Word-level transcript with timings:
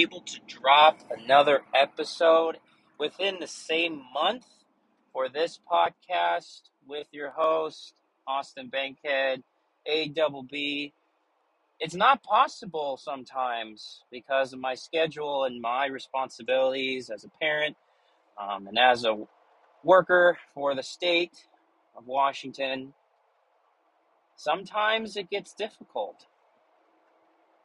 able 0.00 0.20
to 0.22 0.40
drop 0.46 0.98
another 1.10 1.60
episode 1.74 2.56
within 2.98 3.36
the 3.38 3.46
same 3.46 4.02
month 4.14 4.46
for 5.12 5.28
this 5.28 5.60
podcast 5.70 6.62
with 6.88 7.06
your 7.12 7.30
host, 7.30 7.92
Austin 8.26 8.68
Bankhead, 8.68 9.42
A 9.84 10.08
double 10.08 10.42
B. 10.42 10.94
It's 11.78 11.94
not 11.94 12.22
possible 12.22 12.96
sometimes 12.96 14.02
because 14.10 14.54
of 14.54 14.58
my 14.58 14.74
schedule 14.74 15.44
and 15.44 15.60
my 15.60 15.86
responsibilities 15.86 17.10
as 17.10 17.24
a 17.24 17.30
parent 17.38 17.76
um, 18.40 18.68
and 18.68 18.78
as 18.78 19.04
a 19.04 19.18
worker 19.84 20.38
for 20.54 20.74
the 20.74 20.82
state 20.82 21.44
of 21.94 22.06
Washington. 22.06 22.94
Sometimes 24.36 25.16
it 25.18 25.28
gets 25.28 25.52
difficult. 25.52 26.24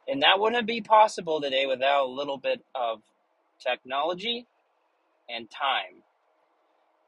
And 0.08 0.22
that 0.22 0.38
wouldn't 0.38 0.66
be 0.66 0.80
possible 0.80 1.40
today 1.40 1.66
without 1.66 2.06
a 2.06 2.10
little 2.10 2.38
bit 2.38 2.64
of 2.74 3.02
technology 3.60 4.46
and 5.28 5.50
time. 5.50 6.02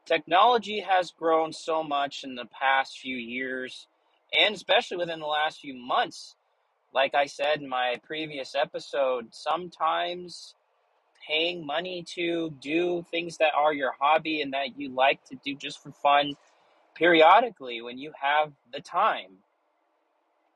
Technology 0.05 0.79
has 0.79 1.11
grown 1.11 1.53
so 1.53 1.83
much 1.83 2.23
in 2.23 2.35
the 2.35 2.45
past 2.45 2.99
few 2.99 3.15
years, 3.15 3.87
and 4.37 4.55
especially 4.55 4.97
within 4.97 5.19
the 5.19 5.25
last 5.25 5.59
few 5.61 5.75
months. 5.75 6.35
Like 6.93 7.13
I 7.13 7.27
said 7.27 7.61
in 7.61 7.69
my 7.69 8.01
previous 8.03 8.55
episode, 8.55 9.27
sometimes 9.31 10.55
paying 11.27 11.65
money 11.65 12.03
to 12.15 12.49
do 12.59 13.05
things 13.11 13.37
that 13.37 13.53
are 13.55 13.73
your 13.73 13.93
hobby 13.99 14.41
and 14.41 14.53
that 14.53 14.79
you 14.79 14.89
like 14.89 15.23
to 15.25 15.37
do 15.45 15.55
just 15.55 15.81
for 15.83 15.91
fun 15.91 16.35
periodically 16.95 17.81
when 17.81 17.97
you 17.97 18.11
have 18.19 18.51
the 18.73 18.81
time, 18.81 19.37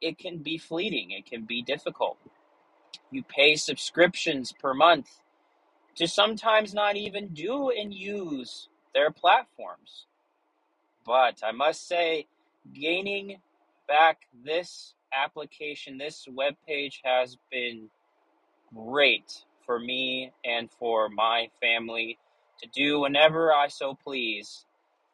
it 0.03 0.19
can 0.19 0.39
be 0.39 0.57
fleeting, 0.59 1.11
it 1.11 1.25
can 1.25 1.45
be 1.45 1.63
difficult. 1.63 2.17
You 3.11 3.23
pay 3.23 3.55
subscriptions 3.55 4.53
per 4.53 4.73
month 4.73 5.09
to 5.95 6.07
sometimes 6.07 6.73
not 6.73 6.95
even 6.97 7.29
do 7.29 7.69
and 7.71 7.93
use 7.93 8.69
their 8.93 9.11
platforms. 9.11 10.07
But 11.05 11.41
I 11.43 11.51
must 11.51 11.87
say, 11.87 12.27
gaining 12.73 13.37
back 13.87 14.21
this 14.45 14.95
application, 15.13 15.97
this 15.97 16.27
web 16.31 16.55
page 16.67 17.01
has 17.05 17.37
been 17.51 17.89
great 18.75 19.45
for 19.65 19.79
me 19.79 20.31
and 20.45 20.69
for 20.71 21.09
my 21.09 21.49
family 21.61 22.17
to 22.61 22.69
do 22.73 23.01
whenever 23.01 23.53
I 23.53 23.67
so 23.69 23.97
please, 24.03 24.65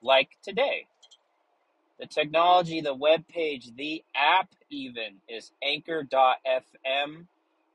like 0.02 0.30
today. 0.44 0.88
The 2.00 2.06
technology, 2.06 2.80
the 2.80 2.94
web 2.94 3.28
page, 3.28 3.76
the 3.76 4.04
app 4.16 4.48
even 4.70 5.16
is 5.28 5.52
anchor.fm. 5.62 6.46
If 6.86 7.26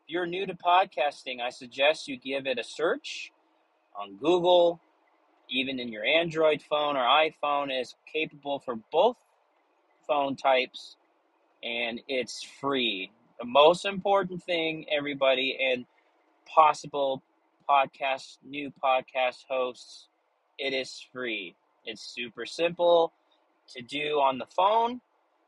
you're 0.09 0.27
new 0.27 0.47
to 0.47 0.55
podcasting, 0.55 1.43
I 1.43 1.51
suggest 1.51 2.09
you 2.09 2.17
give 2.17 2.47
it 2.47 2.59
a 2.59 2.65
search 2.65 3.33
on 3.95 4.17
Google, 4.17 4.81
even 5.51 5.79
in 5.79 5.93
your 5.93 6.05
Android 6.05 6.63
phone 6.63 6.97
or 6.97 7.05
iPhone 7.05 7.69
is 7.71 7.95
capable 8.11 8.61
for 8.61 8.77
both 8.91 9.17
phone 10.07 10.37
types 10.37 10.97
and 11.63 12.01
it's 12.09 12.43
free. 12.43 13.11
The 13.39 13.45
most 13.45 13.85
important 13.85 14.43
thing, 14.43 14.87
everybody, 14.91 15.59
and 15.61 15.85
possible 16.47 17.23
podcast, 17.69 18.39
new 18.43 18.73
podcast 18.83 19.45
hosts, 19.49 20.09
it 20.59 20.73
is 20.73 21.07
free. 21.13 21.57
It's 21.85 22.03
super 22.03 22.47
simple 22.47 23.13
to 23.69 23.83
do 23.83 24.21
on 24.21 24.39
the 24.39 24.47
phone, 24.47 25.01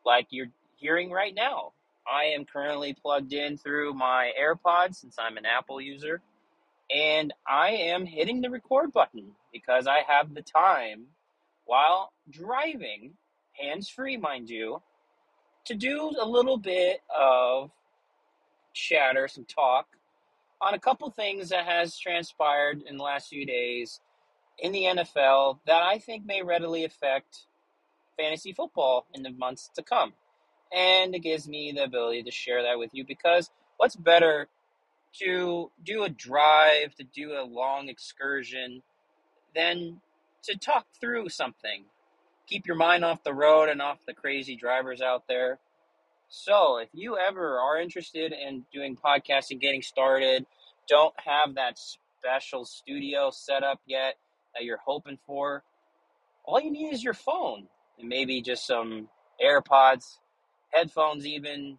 like 0.04 0.26
you're 0.30 0.50
hearing 0.76 1.10
right 1.10 1.34
now. 1.34 1.72
I 2.10 2.24
am 2.26 2.44
currently 2.44 2.94
plugged 2.94 3.32
in 3.32 3.58
through 3.58 3.94
my 3.94 4.32
AirPods 4.40 4.96
since 4.96 5.16
I'm 5.18 5.36
an 5.36 5.46
Apple 5.46 5.80
user, 5.80 6.20
and 6.94 7.34
I 7.46 7.70
am 7.70 8.06
hitting 8.06 8.40
the 8.40 8.50
record 8.50 8.92
button 8.92 9.32
because 9.52 9.86
I 9.86 10.02
have 10.06 10.34
the 10.34 10.42
time 10.42 11.06
while 11.64 12.12
driving, 12.30 13.14
hands 13.52 13.88
free, 13.88 14.16
mind 14.16 14.48
you, 14.48 14.80
to 15.64 15.74
do 15.74 16.14
a 16.20 16.26
little 16.26 16.58
bit 16.58 17.00
of 17.14 17.70
chatter, 18.72 19.26
some 19.26 19.44
talk 19.44 19.86
on 20.60 20.74
a 20.74 20.78
couple 20.78 21.10
things 21.10 21.48
that 21.50 21.66
has 21.66 21.98
transpired 21.98 22.82
in 22.86 22.96
the 22.96 23.02
last 23.02 23.28
few 23.28 23.44
days 23.44 24.00
in 24.58 24.72
the 24.72 24.84
NFL 24.84 25.58
that 25.66 25.82
I 25.82 25.98
think 25.98 26.24
may 26.24 26.42
readily 26.42 26.84
affect 26.84 27.46
fantasy 28.16 28.52
football 28.52 29.06
in 29.14 29.22
the 29.22 29.30
months 29.30 29.70
to 29.74 29.82
come. 29.82 30.12
And 30.72 31.14
it 31.14 31.20
gives 31.20 31.48
me 31.48 31.72
the 31.72 31.84
ability 31.84 32.24
to 32.24 32.30
share 32.30 32.62
that 32.62 32.78
with 32.78 32.90
you 32.92 33.04
because 33.04 33.50
what's 33.76 33.96
better 33.96 34.48
to 35.20 35.70
do 35.84 36.04
a 36.04 36.08
drive, 36.08 36.94
to 36.96 37.04
do 37.04 37.32
a 37.32 37.44
long 37.44 37.88
excursion, 37.88 38.82
than 39.54 40.00
to 40.42 40.56
talk 40.56 40.86
through 41.00 41.28
something. 41.28 41.84
Keep 42.46 42.66
your 42.66 42.76
mind 42.76 43.04
off 43.04 43.24
the 43.24 43.34
road 43.34 43.68
and 43.68 43.80
off 43.80 43.98
the 44.06 44.12
crazy 44.12 44.56
drivers 44.56 45.00
out 45.00 45.24
there. 45.28 45.58
So, 46.28 46.78
if 46.78 46.88
you 46.92 47.16
ever 47.16 47.58
are 47.58 47.78
interested 47.78 48.32
in 48.32 48.64
doing 48.72 48.96
podcasting, 48.96 49.60
getting 49.60 49.82
started, 49.82 50.44
don't 50.88 51.14
have 51.24 51.54
that 51.54 51.78
special 51.78 52.64
studio 52.64 53.30
set 53.30 53.62
up 53.62 53.80
yet 53.86 54.16
that 54.54 54.64
you're 54.64 54.80
hoping 54.84 55.18
for, 55.26 55.62
all 56.44 56.60
you 56.60 56.70
need 56.70 56.92
is 56.92 57.02
your 57.02 57.14
phone 57.14 57.68
and 57.98 58.08
maybe 58.08 58.42
just 58.42 58.66
some 58.66 59.08
AirPods, 59.44 60.18
headphones, 60.72 61.26
even 61.26 61.78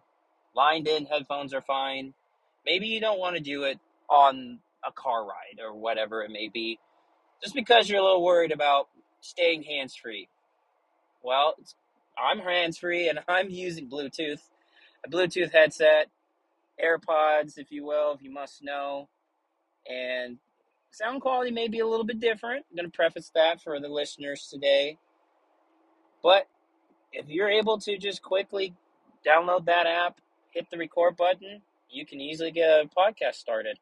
lined 0.54 0.88
in 0.88 1.06
headphones 1.06 1.54
are 1.54 1.62
fine. 1.62 2.14
Maybe 2.66 2.86
you 2.86 3.00
don't 3.00 3.18
want 3.18 3.36
to 3.36 3.42
do 3.42 3.64
it 3.64 3.78
on 4.10 4.58
a 4.86 4.92
car 4.92 5.24
ride 5.24 5.62
or 5.62 5.74
whatever 5.74 6.22
it 6.22 6.30
may 6.30 6.48
be, 6.48 6.78
just 7.42 7.54
because 7.54 7.88
you're 7.88 8.00
a 8.00 8.04
little 8.04 8.24
worried 8.24 8.52
about 8.52 8.88
staying 9.20 9.62
hands 9.62 9.96
free. 9.96 10.28
Well, 11.22 11.54
I'm 12.18 12.38
hands 12.38 12.78
free 12.78 13.08
and 13.08 13.20
I'm 13.28 13.50
using 13.50 13.88
Bluetooth, 13.88 14.40
a 15.04 15.10
Bluetooth 15.10 15.52
headset, 15.52 16.08
AirPods, 16.82 17.58
if 17.58 17.70
you 17.70 17.84
will, 17.84 18.12
if 18.14 18.22
you 18.22 18.30
must 18.30 18.62
know. 18.62 19.08
And 19.88 20.38
sound 20.90 21.20
quality 21.20 21.50
may 21.50 21.68
be 21.68 21.80
a 21.80 21.86
little 21.86 22.06
bit 22.06 22.20
different. 22.20 22.64
I'm 22.70 22.76
going 22.76 22.90
to 22.90 22.96
preface 22.96 23.30
that 23.34 23.62
for 23.62 23.80
the 23.80 23.88
listeners 23.88 24.48
today. 24.52 24.98
But 26.22 26.46
if 27.12 27.28
you're 27.28 27.48
able 27.48 27.78
to 27.78 27.96
just 27.98 28.22
quickly 28.22 28.74
download 29.26 29.66
that 29.66 29.86
app, 29.86 30.20
hit 30.50 30.70
the 30.70 30.78
record 30.78 31.16
button, 31.16 31.62
you 31.90 32.04
can 32.04 32.20
easily 32.20 32.50
get 32.50 32.68
a 32.68 32.88
podcast 32.88 33.34
started. 33.34 33.78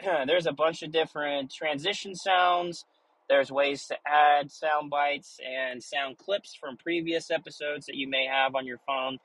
There's 0.26 0.46
a 0.46 0.52
bunch 0.52 0.82
of 0.82 0.92
different 0.92 1.52
transition 1.52 2.14
sounds. 2.14 2.84
There's 3.28 3.52
ways 3.52 3.86
to 3.86 3.96
add 4.06 4.50
sound 4.50 4.90
bites 4.90 5.38
and 5.46 5.82
sound 5.82 6.18
clips 6.18 6.54
from 6.54 6.76
previous 6.76 7.30
episodes 7.30 7.86
that 7.86 7.96
you 7.96 8.08
may 8.08 8.26
have 8.26 8.54
on 8.54 8.66
your 8.66 8.78
phone. 8.86 9.18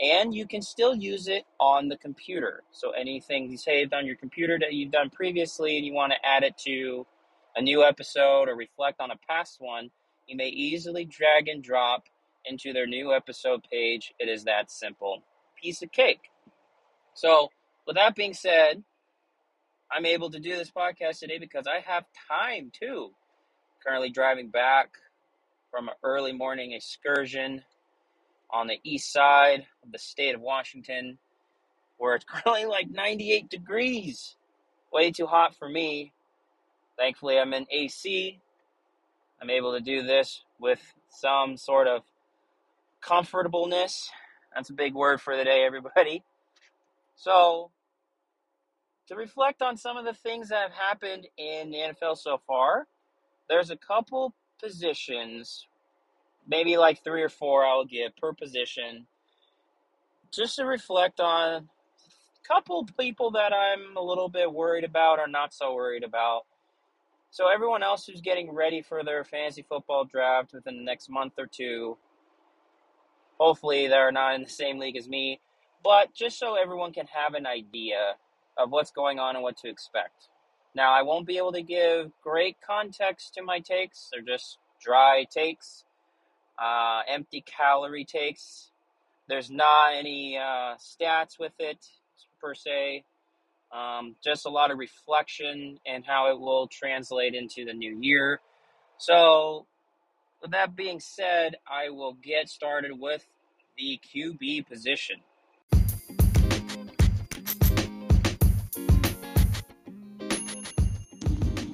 And 0.00 0.32
you 0.32 0.46
can 0.46 0.62
still 0.62 0.94
use 0.94 1.26
it 1.26 1.44
on 1.58 1.88
the 1.88 1.96
computer. 1.96 2.62
So 2.70 2.90
anything 2.90 3.56
saved 3.56 3.92
on 3.92 4.06
your 4.06 4.14
computer 4.14 4.56
that 4.60 4.72
you've 4.72 4.92
done 4.92 5.10
previously 5.10 5.76
and 5.76 5.84
you 5.84 5.92
want 5.92 6.12
to 6.12 6.28
add 6.28 6.44
it 6.44 6.56
to 6.66 7.04
a 7.56 7.62
new 7.62 7.82
episode 7.82 8.48
or 8.48 8.54
reflect 8.54 9.00
on 9.00 9.10
a 9.10 9.16
past 9.28 9.56
one, 9.60 9.90
you 10.28 10.36
may 10.36 10.48
easily 10.48 11.06
drag 11.06 11.48
and 11.48 11.62
drop 11.64 12.04
into 12.44 12.72
their 12.72 12.86
new 12.86 13.12
episode 13.12 13.62
page. 13.70 14.12
It 14.18 14.28
is 14.28 14.44
that 14.44 14.70
simple. 14.70 15.22
Piece 15.60 15.82
of 15.82 15.90
cake. 15.90 16.30
So, 17.14 17.50
with 17.86 17.96
that 17.96 18.14
being 18.14 18.34
said, 18.34 18.84
I'm 19.90 20.04
able 20.04 20.30
to 20.30 20.38
do 20.38 20.54
this 20.54 20.70
podcast 20.70 21.18
today 21.18 21.38
because 21.38 21.66
I 21.66 21.80
have 21.80 22.04
time 22.28 22.70
too. 22.78 23.10
Currently 23.84 24.10
driving 24.10 24.50
back 24.50 24.90
from 25.70 25.88
an 25.88 25.94
early 26.04 26.32
morning 26.32 26.72
excursion 26.72 27.64
on 28.50 28.66
the 28.66 28.78
east 28.84 29.12
side 29.12 29.66
of 29.82 29.92
the 29.92 29.98
state 29.98 30.34
of 30.34 30.42
Washington, 30.42 31.18
where 31.96 32.14
it's 32.14 32.24
currently 32.28 32.66
like 32.66 32.90
98 32.90 33.48
degrees. 33.48 34.36
Way 34.92 35.10
too 35.10 35.26
hot 35.26 35.54
for 35.56 35.68
me. 35.68 36.12
Thankfully, 36.98 37.38
I'm 37.38 37.54
in 37.54 37.66
AC. 37.70 38.40
I'm 39.40 39.50
able 39.50 39.72
to 39.72 39.80
do 39.80 40.02
this 40.02 40.42
with 40.58 40.80
some 41.10 41.56
sort 41.56 41.86
of 41.86 42.02
comfortableness. 43.00 44.10
That's 44.54 44.70
a 44.70 44.74
big 44.74 44.94
word 44.94 45.20
for 45.20 45.36
the 45.36 45.44
day, 45.44 45.64
everybody. 45.64 46.24
So, 47.16 47.70
to 49.08 49.16
reflect 49.16 49.62
on 49.62 49.76
some 49.76 49.96
of 49.96 50.04
the 50.04 50.12
things 50.12 50.48
that 50.50 50.62
have 50.62 50.72
happened 50.72 51.26
in 51.36 51.70
the 51.70 51.78
NFL 51.78 52.16
so 52.16 52.40
far, 52.46 52.86
there's 53.48 53.70
a 53.70 53.76
couple 53.76 54.34
positions, 54.62 55.66
maybe 56.46 56.76
like 56.76 57.02
three 57.02 57.22
or 57.22 57.28
four 57.28 57.64
I'll 57.64 57.84
give 57.84 58.16
per 58.16 58.32
position, 58.32 59.06
just 60.32 60.56
to 60.56 60.64
reflect 60.64 61.20
on 61.20 61.54
a 61.54 61.64
couple 62.46 62.86
people 62.98 63.32
that 63.32 63.52
I'm 63.52 63.96
a 63.96 64.02
little 64.02 64.28
bit 64.28 64.52
worried 64.52 64.84
about 64.84 65.18
or 65.18 65.26
not 65.26 65.54
so 65.54 65.74
worried 65.74 66.04
about. 66.04 66.42
So, 67.30 67.48
everyone 67.48 67.82
else 67.82 68.06
who's 68.06 68.20
getting 68.20 68.54
ready 68.54 68.82
for 68.82 69.04
their 69.04 69.24
fantasy 69.24 69.64
football 69.68 70.04
draft 70.04 70.52
within 70.54 70.76
the 70.76 70.84
next 70.84 71.10
month 71.10 71.34
or 71.38 71.46
two, 71.46 71.98
hopefully 73.38 73.86
they're 73.86 74.12
not 74.12 74.34
in 74.34 74.42
the 74.42 74.48
same 74.48 74.78
league 74.78 74.96
as 74.96 75.08
me, 75.08 75.40
but 75.84 76.14
just 76.14 76.38
so 76.38 76.54
everyone 76.54 76.92
can 76.92 77.06
have 77.06 77.34
an 77.34 77.46
idea 77.46 78.14
of 78.56 78.70
what's 78.70 78.90
going 78.90 79.18
on 79.18 79.36
and 79.36 79.42
what 79.42 79.56
to 79.58 79.68
expect. 79.68 80.28
Now, 80.74 80.92
I 80.92 81.02
won't 81.02 81.26
be 81.26 81.38
able 81.38 81.52
to 81.52 81.62
give 81.62 82.10
great 82.22 82.56
context 82.66 83.34
to 83.34 83.42
my 83.42 83.60
takes. 83.60 84.08
They're 84.12 84.22
just 84.22 84.58
dry 84.82 85.26
takes, 85.30 85.84
uh, 86.58 87.02
empty 87.08 87.42
calorie 87.42 88.04
takes. 88.04 88.70
There's 89.28 89.50
not 89.50 89.94
any 89.94 90.38
uh, 90.38 90.76
stats 90.78 91.38
with 91.38 91.52
it 91.58 91.86
per 92.40 92.54
se. 92.54 93.04
Um, 93.72 94.16
just 94.24 94.46
a 94.46 94.48
lot 94.48 94.70
of 94.70 94.78
reflection 94.78 95.78
and 95.86 96.04
how 96.04 96.30
it 96.30 96.40
will 96.40 96.66
translate 96.68 97.34
into 97.34 97.64
the 97.64 97.74
new 97.74 97.98
year. 98.00 98.40
So, 98.96 99.66
with 100.40 100.52
that 100.52 100.74
being 100.74 101.00
said, 101.00 101.56
I 101.70 101.90
will 101.90 102.14
get 102.14 102.48
started 102.48 102.92
with 102.98 103.26
the 103.76 104.00
QB 104.14 104.66
position. 104.68 105.16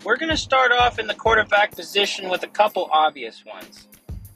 We're 0.05 0.17
going 0.17 0.31
to 0.31 0.37
start 0.37 0.71
off 0.71 0.99
in 0.99 1.07
the 1.07 1.15
quarterback 1.15 1.75
position 1.75 2.29
with 2.29 2.43
a 2.43 2.47
couple 2.47 2.91
obvious 2.93 3.43
ones. 3.47 3.89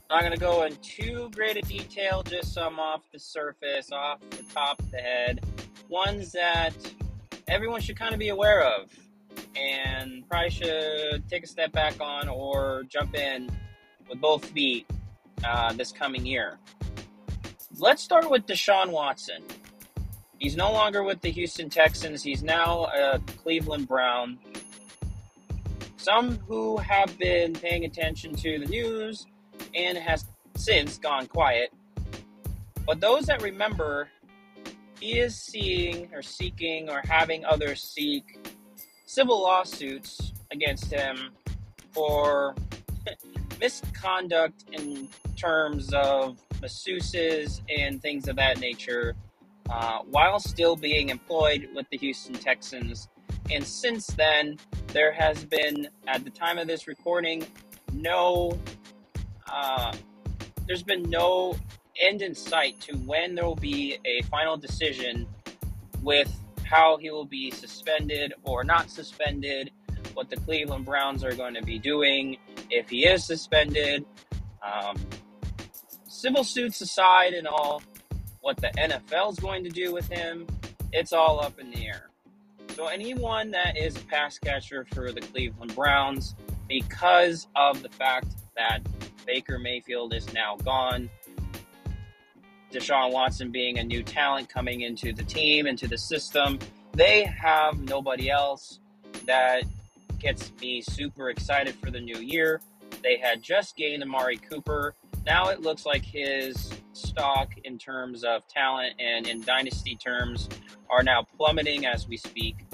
I'm 0.09 0.15
not 0.15 0.21
going 0.21 0.33
to 0.33 0.39
go 0.39 0.63
in 0.63 0.75
too 0.77 1.29
great 1.35 1.57
a 1.57 1.61
detail, 1.61 2.23
just 2.23 2.55
some 2.55 2.79
off 2.79 3.03
the 3.13 3.19
surface, 3.19 3.91
off 3.91 4.19
the 4.31 4.43
top 4.51 4.79
of 4.79 4.89
the 4.89 4.97
head. 4.97 5.45
Ones 5.87 6.31
that 6.31 6.73
everyone 7.49 7.81
should 7.81 7.97
kind 7.97 8.13
of 8.13 8.19
be 8.19 8.29
aware 8.29 8.63
of 8.63 8.91
and 9.55 10.27
probably 10.29 10.51
should 10.51 11.27
take 11.27 11.43
a 11.43 11.47
step 11.47 11.71
back 11.71 11.99
on 11.99 12.29
or 12.29 12.83
jump 12.87 13.15
in 13.15 13.49
with 14.07 14.21
both 14.21 14.45
feet 14.45 14.85
uh, 15.43 15.73
this 15.73 15.91
coming 15.91 16.25
year. 16.25 16.59
Let's 17.79 18.03
start 18.03 18.29
with 18.29 18.45
Deshaun 18.45 18.91
Watson. 18.91 19.43
He's 20.37 20.55
no 20.55 20.71
longer 20.71 21.03
with 21.03 21.21
the 21.21 21.31
Houston 21.31 21.69
Texans. 21.69 22.23
He's 22.23 22.43
now 22.43 22.85
a 22.85 23.19
Cleveland 23.41 23.87
Brown. 23.87 24.37
Some 25.97 26.37
who 26.47 26.77
have 26.77 27.17
been 27.17 27.53
paying 27.53 27.83
attention 27.83 28.35
to 28.35 28.59
the 28.59 28.65
news 28.65 29.25
and 29.73 29.97
has 29.97 30.25
since 30.55 30.97
gone 30.97 31.27
quiet. 31.27 31.73
But 32.85 33.01
those 33.01 33.25
that 33.25 33.41
remember, 33.41 34.09
is 35.01 35.35
seeing 35.35 36.09
or 36.13 36.21
seeking 36.21 36.89
or 36.89 37.01
having 37.07 37.45
others 37.45 37.81
seek 37.81 38.49
civil 39.05 39.41
lawsuits 39.41 40.33
against 40.51 40.91
him 40.91 41.31
for 41.91 42.55
misconduct 43.59 44.65
in 44.71 45.07
terms 45.35 45.93
of 45.93 46.37
masseuses 46.61 47.61
and 47.69 48.01
things 48.01 48.27
of 48.27 48.35
that 48.35 48.59
nature 48.59 49.15
uh, 49.69 49.99
while 50.09 50.39
still 50.39 50.75
being 50.75 51.09
employed 51.09 51.69
with 51.75 51.87
the 51.91 51.97
Houston 51.97 52.33
Texans. 52.33 53.07
And 53.51 53.63
since 53.63 54.07
then, 54.07 54.57
there 54.87 55.11
has 55.11 55.43
been, 55.45 55.87
at 56.07 56.23
the 56.23 56.29
time 56.29 56.57
of 56.57 56.67
this 56.67 56.87
recording, 56.87 57.45
no, 57.93 58.57
uh, 59.51 59.93
there's 60.67 60.83
been 60.83 61.03
no 61.09 61.55
end 61.99 62.21
in 62.21 62.35
sight 62.35 62.79
to 62.81 62.97
when 62.97 63.35
there 63.35 63.45
will 63.45 63.55
be 63.55 63.97
a 64.05 64.21
final 64.23 64.57
decision 64.57 65.27
with 66.01 66.31
how 66.63 66.97
he 66.97 67.09
will 67.09 67.25
be 67.25 67.51
suspended 67.51 68.33
or 68.43 68.63
not 68.63 68.89
suspended, 68.89 69.71
what 70.13 70.29
the 70.29 70.37
Cleveland 70.37 70.85
Browns 70.85 71.23
are 71.23 71.33
going 71.33 71.53
to 71.55 71.63
be 71.63 71.79
doing 71.79 72.37
if 72.69 72.89
he 72.89 73.05
is 73.05 73.23
suspended. 73.23 74.05
Um, 74.61 74.97
civil 76.07 76.43
suits 76.43 76.81
aside 76.81 77.33
and 77.33 77.47
all, 77.47 77.81
what 78.41 78.57
the 78.57 78.69
NFL 78.77 79.31
is 79.31 79.39
going 79.39 79.63
to 79.63 79.69
do 79.69 79.93
with 79.93 80.07
him, 80.09 80.45
it's 80.91 81.13
all 81.13 81.39
up 81.39 81.59
in 81.59 81.71
the 81.71 81.85
air. 81.85 82.09
So 82.75 82.87
anyone 82.87 83.51
that 83.51 83.77
is 83.77 83.97
a 83.97 84.01
pass 84.01 84.37
catcher 84.37 84.85
for 84.93 85.11
the 85.11 85.21
Cleveland 85.21 85.75
Browns, 85.75 86.35
because 86.67 87.47
of 87.55 87.81
the 87.81 87.89
fact 87.89 88.27
that 88.55 88.79
Baker 89.25 89.59
Mayfield 89.59 90.13
is 90.13 90.31
now 90.33 90.55
gone, 90.57 91.09
Deshaun 92.71 93.11
Watson 93.11 93.51
being 93.51 93.79
a 93.79 93.83
new 93.83 94.03
talent 94.03 94.49
coming 94.49 94.81
into 94.81 95.13
the 95.13 95.23
team, 95.23 95.67
into 95.67 95.87
the 95.87 95.97
system, 95.97 96.59
they 96.93 97.23
have 97.23 97.79
nobody 97.79 98.29
else 98.29 98.79
that 99.25 99.63
gets 100.19 100.51
me 100.61 100.81
super 100.81 101.29
excited 101.29 101.75
for 101.75 101.91
the 101.91 101.99
new 101.99 102.19
year. 102.19 102.61
They 103.01 103.17
had 103.17 103.41
just 103.41 103.75
gained 103.75 104.03
Amari 104.03 104.37
Cooper. 104.37 104.95
Now 105.25 105.49
it 105.49 105.61
looks 105.61 105.85
like 105.85 106.03
his 106.03 106.71
stock 106.93 107.49
in 107.63 107.77
terms 107.77 108.23
of 108.23 108.47
talent 108.47 108.93
and 108.99 109.27
in 109.27 109.41
dynasty 109.41 109.95
terms 109.95 110.49
are 110.89 111.03
now 111.03 111.25
plummeting 111.37 111.85
as 111.85 112.07
we 112.07 112.17
speak 112.17 112.65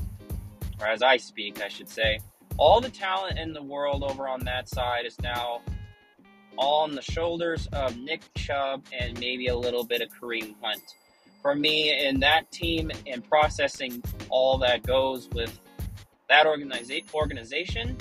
or 0.80 0.88
as 0.88 1.02
I 1.02 1.18
speak, 1.18 1.62
I 1.62 1.68
should 1.68 1.90
say, 1.90 2.20
all 2.58 2.82
the 2.82 2.90
talent 2.90 3.38
in 3.38 3.54
the 3.54 3.62
world 3.62 4.04
over 4.04 4.28
on 4.28 4.44
that 4.46 4.70
side 4.70 5.06
is 5.06 5.20
now 5.22 5.62
on 6.58 6.92
the 6.92 7.02
shoulders 7.02 7.68
of 7.74 7.98
Nick 7.98 8.22
Chubb 8.36 8.86
and 8.98 9.20
maybe 9.20 9.48
a 9.48 9.56
little 9.56 9.84
bit 9.84 10.02
of 10.02 10.10
Kareem 10.10 10.56
Hunt. 10.62 10.82
For 11.42 11.56
me, 11.56 12.06
in 12.06 12.20
that 12.22 12.52
team 12.52 12.92
and 13.06 13.28
processing 13.28 14.02
all 14.30 14.58
that 14.60 14.84
goes 14.84 15.30
with 15.34 15.60
that 16.30 16.46
organiza- 16.46 17.14
organization, 17.14 17.98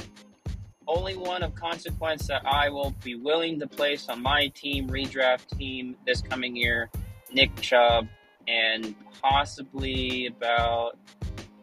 only 0.86 1.16
one 1.16 1.42
of 1.42 1.54
consequence 1.54 2.26
that 2.28 2.42
I 2.46 2.68
will 2.68 2.94
be 3.02 3.14
willing 3.14 3.58
to 3.60 3.66
place 3.66 4.08
on 4.08 4.22
my 4.22 4.48
team, 4.48 4.88
redraft 4.88 5.56
team 5.56 5.96
this 6.06 6.20
coming 6.20 6.56
year, 6.56 6.90
Nick 7.32 7.54
Chubb, 7.60 8.08
and 8.48 8.94
possibly 9.22 10.26
about 10.26 10.98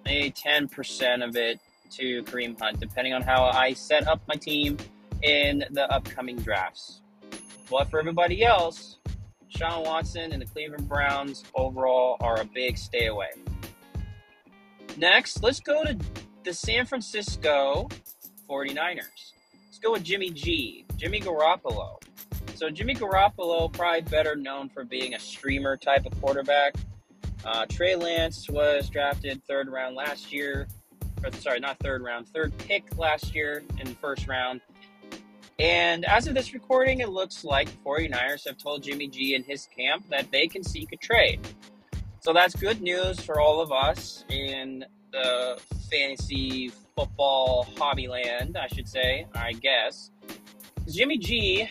maybe 0.05 0.31
10% 0.31 1.27
of 1.27 1.35
it 1.35 1.59
to 1.91 2.23
Kareem 2.23 2.59
Hunt, 2.59 2.79
depending 2.79 3.13
on 3.13 3.21
how 3.21 3.45
I 3.45 3.73
set 3.73 4.07
up 4.07 4.21
my 4.27 4.35
team 4.35 4.77
in 5.23 5.65
the 5.71 5.91
upcoming 5.91 6.37
drafts. 6.37 7.01
But 7.69 7.89
for 7.89 7.99
everybody 7.99 8.43
else, 8.43 8.97
Sean 9.47 9.83
Watson 9.83 10.31
and 10.31 10.41
the 10.41 10.45
Cleveland 10.45 10.87
Browns 10.87 11.43
overall 11.55 12.17
are 12.21 12.39
a 12.41 12.45
big 12.45 12.77
stay 12.77 13.07
away. 13.07 13.31
Next, 14.97 15.43
let's 15.43 15.59
go 15.59 15.83
to 15.83 15.97
the 16.43 16.53
San 16.53 16.85
Francisco 16.85 17.87
49ers. 18.49 19.33
Let's 19.65 19.79
go 19.79 19.93
with 19.93 20.03
Jimmy 20.03 20.31
G, 20.31 20.85
Jimmy 20.97 21.19
Garoppolo. 21.19 22.01
So, 22.55 22.69
Jimmy 22.69 22.93
Garoppolo, 22.93 23.71
probably 23.71 24.01
better 24.01 24.35
known 24.35 24.69
for 24.69 24.83
being 24.83 25.15
a 25.15 25.19
streamer 25.19 25.77
type 25.77 26.05
of 26.05 26.19
quarterback. 26.21 26.75
Uh, 27.43 27.65
Trey 27.67 27.95
Lance 27.95 28.49
was 28.49 28.89
drafted 28.89 29.43
third 29.45 29.69
round 29.69 29.95
last 29.95 30.31
year. 30.31 30.67
Or, 31.23 31.31
sorry, 31.33 31.59
not 31.59 31.79
third 31.79 32.03
round, 32.03 32.27
third 32.27 32.55
pick 32.57 32.97
last 32.97 33.33
year 33.33 33.63
in 33.79 33.87
the 33.87 33.95
first 33.95 34.27
round. 34.27 34.61
And 35.61 36.05
as 36.05 36.25
of 36.25 36.33
this 36.33 36.55
recording, 36.55 37.01
it 37.01 37.09
looks 37.09 37.43
like 37.43 37.69
the 37.69 37.77
49ers 37.87 38.47
have 38.47 38.57
told 38.57 38.81
Jimmy 38.81 39.07
G 39.07 39.35
and 39.35 39.45
his 39.45 39.67
camp 39.67 40.09
that 40.09 40.31
they 40.31 40.47
can 40.47 40.63
seek 40.63 40.91
a 40.91 40.97
trade. 40.97 41.39
So 42.21 42.33
that's 42.33 42.55
good 42.55 42.81
news 42.81 43.19
for 43.19 43.39
all 43.39 43.61
of 43.61 43.71
us 43.71 44.25
in 44.27 44.83
the 45.11 45.61
fantasy 45.91 46.69
football 46.97 47.67
hobby 47.77 48.07
land, 48.07 48.57
I 48.57 48.73
should 48.73 48.89
say, 48.89 49.27
I 49.35 49.51
guess. 49.53 50.09
Jimmy 50.89 51.19
G, 51.19 51.69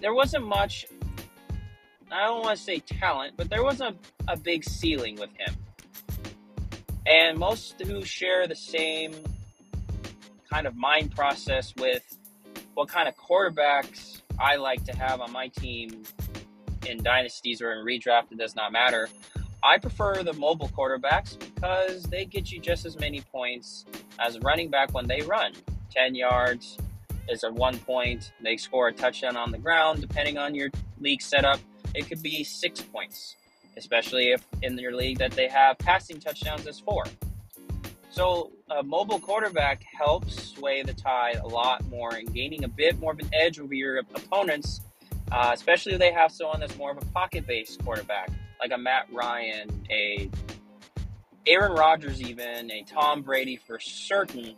there 0.00 0.14
wasn't 0.14 0.46
much 0.46 0.86
I 2.12 2.26
don't 2.26 2.44
want 2.44 2.56
to 2.56 2.62
say 2.62 2.78
talent, 2.78 3.34
but 3.36 3.50
there 3.50 3.64
was 3.64 3.80
a, 3.80 3.96
a 4.28 4.36
big 4.36 4.62
ceiling 4.62 5.16
with 5.16 5.30
him. 5.36 5.56
And 7.04 7.36
most 7.36 7.80
who 7.80 8.04
share 8.04 8.46
the 8.46 8.54
same 8.54 9.12
kind 10.52 10.68
of 10.68 10.76
mind 10.76 11.16
process 11.16 11.74
with 11.76 12.02
what 12.74 12.88
kind 12.88 13.08
of 13.08 13.16
quarterbacks 13.16 14.20
I 14.38 14.56
like 14.56 14.84
to 14.84 14.96
have 14.96 15.20
on 15.20 15.32
my 15.32 15.48
team 15.48 16.02
in 16.86 17.02
dynasties 17.02 17.60
or 17.60 17.72
in 17.72 17.84
redraft, 17.84 18.32
it 18.32 18.38
does 18.38 18.56
not 18.56 18.72
matter. 18.72 19.08
I 19.62 19.78
prefer 19.78 20.22
the 20.22 20.32
mobile 20.32 20.68
quarterbacks 20.68 21.38
because 21.38 22.04
they 22.04 22.24
get 22.24 22.50
you 22.50 22.60
just 22.60 22.86
as 22.86 22.98
many 22.98 23.20
points 23.20 23.84
as 24.18 24.36
a 24.36 24.40
running 24.40 24.70
back 24.70 24.94
when 24.94 25.06
they 25.06 25.20
run. 25.22 25.52
10 25.90 26.14
yards 26.14 26.78
is 27.28 27.44
a 27.44 27.52
one 27.52 27.78
point. 27.80 28.32
They 28.42 28.56
score 28.56 28.88
a 28.88 28.92
touchdown 28.92 29.36
on 29.36 29.50
the 29.50 29.58
ground, 29.58 30.00
depending 30.00 30.38
on 30.38 30.54
your 30.54 30.70
league 30.98 31.20
setup 31.20 31.60
it 31.94 32.08
could 32.08 32.22
be 32.22 32.44
six 32.44 32.80
points, 32.80 33.36
especially 33.76 34.30
if 34.30 34.44
in 34.62 34.78
your 34.78 34.94
league 34.94 35.18
that 35.18 35.32
they 35.32 35.48
have 35.48 35.78
passing 35.78 36.20
touchdowns 36.20 36.66
as 36.66 36.78
four. 36.78 37.04
So 38.10 38.52
a 38.70 38.82
mobile 38.82 39.18
quarterback 39.18 39.82
helps 39.82 40.50
sway 40.50 40.82
the 40.82 40.94
tide 40.94 41.36
a 41.36 41.46
lot 41.46 41.84
more 41.88 42.14
and 42.14 42.32
gaining 42.32 42.64
a 42.64 42.68
bit 42.68 42.98
more 43.00 43.12
of 43.12 43.18
an 43.18 43.28
edge 43.32 43.58
over 43.58 43.74
your 43.74 43.98
opponents, 43.98 44.80
uh, 45.32 45.50
especially 45.52 45.92
if 45.92 45.98
they 45.98 46.12
have 46.12 46.30
someone 46.30 46.60
that's 46.60 46.76
more 46.78 46.92
of 46.92 46.98
a 46.98 47.06
pocket-based 47.06 47.82
quarterback, 47.84 48.30
like 48.60 48.70
a 48.72 48.78
Matt 48.78 49.08
Ryan, 49.12 49.68
a 49.90 50.30
Aaron 51.46 51.72
Rodgers, 51.72 52.22
even 52.22 52.70
a 52.70 52.82
Tom 52.84 53.22
Brady 53.22 53.56
for 53.56 53.80
certain. 53.80 54.54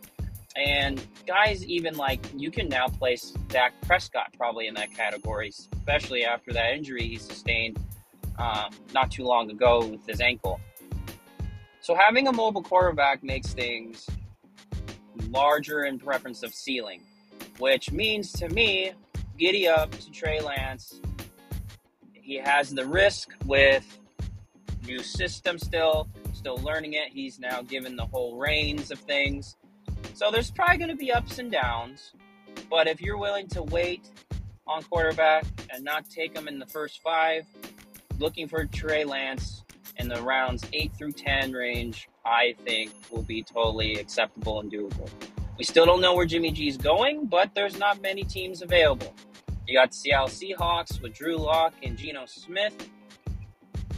And 0.55 1.01
guys, 1.25 1.65
even 1.65 1.97
like 1.97 2.23
you 2.35 2.51
can 2.51 2.69
now 2.69 2.87
place 2.87 3.33
Dak 3.47 3.73
Prescott 3.81 4.31
probably 4.37 4.67
in 4.67 4.75
that 4.75 4.93
category, 4.93 5.49
especially 5.49 6.23
after 6.23 6.53
that 6.53 6.75
injury 6.75 7.07
he 7.07 7.17
sustained 7.17 7.79
um, 8.37 8.69
not 8.93 9.09
too 9.09 9.23
long 9.23 9.49
ago 9.49 9.85
with 9.85 10.05
his 10.05 10.21
ankle. 10.21 10.59
So 11.83 11.95
having 11.95 12.29
a 12.29 12.31
mobile 12.31 12.63
quarterback 12.63 13.25
makes 13.25 13.53
things 13.53 14.07
larger 15.27 15.83
in 15.83 15.99
preference 15.99 16.41
of 16.41 16.53
ceiling, 16.53 17.01
which 17.59 17.91
means 17.91 18.31
to 18.33 18.47
me, 18.47 18.93
giddy 19.37 19.67
up 19.67 19.91
to 19.91 20.09
Trey 20.09 20.39
Lance. 20.39 21.01
He 22.13 22.35
has 22.35 22.73
the 22.73 22.85
risk 22.85 23.31
with 23.43 23.99
new 24.87 25.03
system 25.03 25.59
still, 25.59 26.07
still 26.31 26.55
learning 26.55 26.93
it. 26.93 27.09
He's 27.11 27.37
now 27.37 27.61
given 27.61 27.97
the 27.97 28.05
whole 28.05 28.37
reins 28.37 28.89
of 28.89 28.99
things. 28.99 29.57
So 30.13 30.31
there's 30.31 30.51
probably 30.51 30.77
going 30.77 30.91
to 30.91 30.95
be 30.95 31.11
ups 31.11 31.37
and 31.37 31.51
downs. 31.51 32.13
But 32.69 32.87
if 32.87 33.01
you're 33.01 33.17
willing 33.17 33.49
to 33.49 33.61
wait 33.61 34.09
on 34.65 34.83
quarterback 34.83 35.43
and 35.69 35.83
not 35.83 36.09
take 36.09 36.33
him 36.33 36.47
in 36.47 36.59
the 36.59 36.65
first 36.65 37.01
five, 37.01 37.45
looking 38.19 38.47
for 38.47 38.63
Trey 38.67 39.03
Lance 39.03 39.62
in 39.97 40.07
the 40.07 40.21
rounds 40.21 40.63
8 40.73 40.91
through 40.97 41.13
10 41.13 41.51
range, 41.53 42.09
I 42.25 42.55
think 42.65 42.91
will 43.11 43.21
be 43.21 43.43
totally 43.43 43.95
acceptable 43.95 44.59
and 44.59 44.71
doable. 44.71 45.09
We 45.57 45.63
still 45.63 45.85
don't 45.85 46.01
know 46.01 46.15
where 46.15 46.25
Jimmy 46.25 46.51
G 46.51 46.67
is 46.67 46.77
going, 46.77 47.27
but 47.27 47.53
there's 47.53 47.77
not 47.77 48.01
many 48.01 48.23
teams 48.23 48.61
available. 48.61 49.13
You 49.67 49.77
got 49.77 49.91
the 49.91 49.97
Seattle 49.97 50.27
Seahawks 50.27 51.01
with 51.01 51.13
Drew 51.13 51.37
Lock 51.37 51.73
and 51.83 51.97
Geno 51.97 52.25
Smith. 52.25 52.73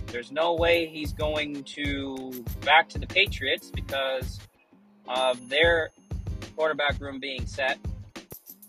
There's 0.07 0.31
no 0.31 0.53
way 0.53 0.85
he's 0.85 1.13
going 1.13 1.63
to 1.63 2.43
back 2.63 2.87
to 2.89 2.99
the 2.99 3.07
Patriots 3.07 3.71
because 3.71 4.39
of 5.07 5.49
their 5.49 5.91
quarterback 6.55 6.99
room 6.99 7.19
being 7.19 7.45
set 7.45 7.79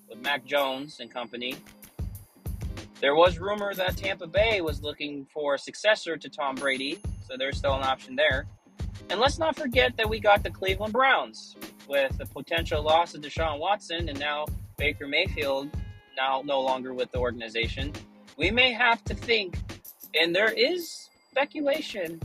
with 0.08 0.20
Mac 0.20 0.44
Jones 0.44 1.00
and 1.00 1.10
company. 1.10 1.56
There 3.00 3.14
was 3.14 3.38
rumor 3.38 3.74
that 3.74 3.96
Tampa 3.96 4.26
Bay 4.26 4.60
was 4.60 4.82
looking 4.82 5.26
for 5.32 5.54
a 5.54 5.58
successor 5.58 6.16
to 6.16 6.28
Tom 6.30 6.54
Brady, 6.54 6.98
so 7.26 7.36
there's 7.36 7.58
still 7.58 7.74
an 7.74 7.82
option 7.82 8.16
there. 8.16 8.46
And 9.10 9.20
let's 9.20 9.38
not 9.38 9.56
forget 9.56 9.96
that 9.96 10.08
we 10.08 10.20
got 10.20 10.42
the 10.42 10.50
Cleveland 10.50 10.92
Browns 10.92 11.56
with 11.88 12.16
the 12.18 12.26
potential 12.26 12.82
loss 12.82 13.14
of 13.14 13.22
Deshaun 13.22 13.58
Watson 13.58 14.08
and 14.08 14.18
now 14.18 14.46
Baker 14.76 15.06
Mayfield 15.06 15.70
now 16.16 16.42
no 16.44 16.60
longer 16.60 16.92
with 16.92 17.10
the 17.12 17.18
organization. 17.18 17.92
We 18.36 18.50
may 18.50 18.72
have 18.72 19.02
to 19.04 19.14
think, 19.14 19.58
and 20.14 20.34
there 20.34 20.52
is 20.52 21.08
speculation 21.30 22.20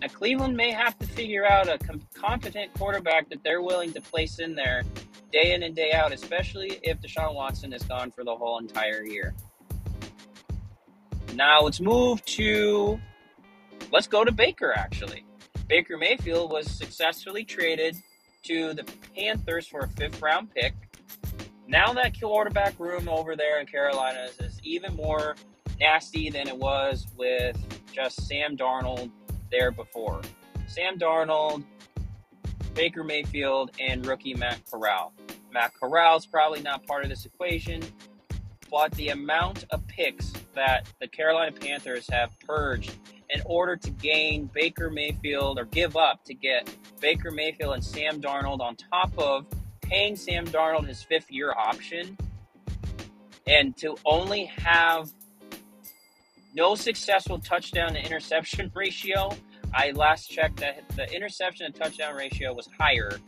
that 0.00 0.12
Cleveland 0.12 0.56
may 0.56 0.72
have 0.72 0.98
to 0.98 1.06
figure 1.06 1.46
out 1.46 1.68
a 1.68 1.78
com- 1.78 2.02
competent 2.14 2.74
quarterback 2.74 3.28
that 3.30 3.42
they're 3.42 3.62
willing 3.62 3.92
to 3.94 4.00
place 4.00 4.38
in 4.38 4.54
there 4.54 4.82
day 5.32 5.54
in 5.54 5.62
and 5.62 5.74
day 5.74 5.92
out, 5.92 6.12
especially 6.12 6.78
if 6.82 7.00
Deshaun 7.00 7.34
Watson 7.34 7.72
is 7.72 7.82
gone 7.82 8.10
for 8.10 8.24
the 8.24 8.34
whole 8.34 8.58
entire 8.58 9.02
year. 9.02 9.34
Now 11.34 11.60
let's 11.60 11.80
move 11.80 12.24
to 12.26 13.00
let's 13.92 14.06
go 14.06 14.24
to 14.24 14.32
Baker 14.32 14.72
actually. 14.76 15.24
Baker 15.68 15.96
Mayfield 15.96 16.50
was 16.50 16.70
successfully 16.70 17.44
traded 17.44 17.96
to 18.44 18.72
the 18.74 18.84
Panthers 19.14 19.66
for 19.66 19.80
a 19.80 19.88
fifth 19.88 20.22
round 20.22 20.54
pick. 20.54 20.74
Now 21.66 21.92
that 21.94 22.18
quarterback 22.18 22.78
room 22.78 23.08
over 23.08 23.34
there 23.34 23.60
in 23.60 23.66
Carolina 23.66 24.28
is 24.40 24.60
even 24.62 24.94
more 24.94 25.34
nasty 25.80 26.30
than 26.30 26.46
it 26.46 26.56
was 26.56 27.06
with 27.16 27.56
just 27.92 28.26
Sam 28.26 28.56
Darnold 28.56 29.10
there 29.50 29.72
before. 29.72 30.20
Sam 30.68 30.98
Darnold, 30.98 31.64
Baker 32.74 33.02
Mayfield, 33.02 33.72
and 33.80 34.06
rookie 34.06 34.34
Matt 34.34 34.60
Corral. 34.70 35.12
Matt 35.52 35.72
Corral 35.74 36.16
is 36.18 36.26
probably 36.26 36.60
not 36.60 36.86
part 36.86 37.02
of 37.02 37.10
this 37.10 37.24
equation, 37.24 37.82
but 38.70 38.92
the 38.92 39.08
amount 39.08 39.64
of 39.70 39.86
picks 39.86 40.32
that 40.54 40.86
the 41.00 41.08
Carolina 41.08 41.52
Panthers 41.52 42.08
have 42.10 42.38
purged 42.40 42.96
in 43.30 43.42
order 43.44 43.76
to 43.76 43.90
gain 43.90 44.48
Baker 44.52 44.90
Mayfield 44.90 45.58
or 45.58 45.64
give 45.64 45.96
up 45.96 46.24
to 46.24 46.34
get 46.34 46.74
Baker 47.00 47.30
Mayfield 47.30 47.74
and 47.74 47.84
Sam 47.84 48.20
Darnold 48.20 48.60
on 48.60 48.76
top 48.76 49.12
of 49.18 49.46
paying 49.82 50.16
Sam 50.16 50.46
Darnold 50.46 50.86
his 50.86 51.02
fifth 51.02 51.30
year 51.30 51.52
option 51.56 52.16
and 53.46 53.76
to 53.78 53.96
only 54.04 54.46
have 54.56 55.10
no 56.54 56.74
successful 56.74 57.38
touchdown 57.38 57.94
to 57.94 58.04
interception 58.04 58.70
ratio. 58.74 59.30
I 59.74 59.90
last 59.90 60.30
checked 60.30 60.58
that 60.58 60.88
the 60.96 61.12
interception 61.12 61.70
to 61.70 61.78
touchdown 61.78 62.14
ratio 62.16 62.52
was 62.54 62.68
higher 62.78 63.18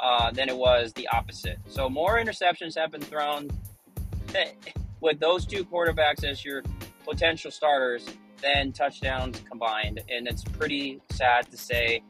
uh, 0.00 0.30
than 0.32 0.48
it 0.48 0.56
was 0.56 0.92
the 0.92 1.08
opposite. 1.08 1.58
So 1.68 1.88
more 1.88 2.18
interceptions 2.18 2.76
have 2.76 2.90
been 2.90 3.00
thrown 3.00 3.48
with 5.00 5.18
those 5.20 5.46
two 5.46 5.64
quarterbacks 5.64 6.24
as 6.24 6.44
your 6.44 6.62
potential 7.04 7.50
starters 7.50 8.06
than 8.40 8.72
touchdowns 8.72 9.40
combined. 9.48 10.00
And 10.08 10.26
it's 10.26 10.44
pretty 10.44 11.00
sad 11.10 11.50
to 11.50 11.56
say. 11.56 12.02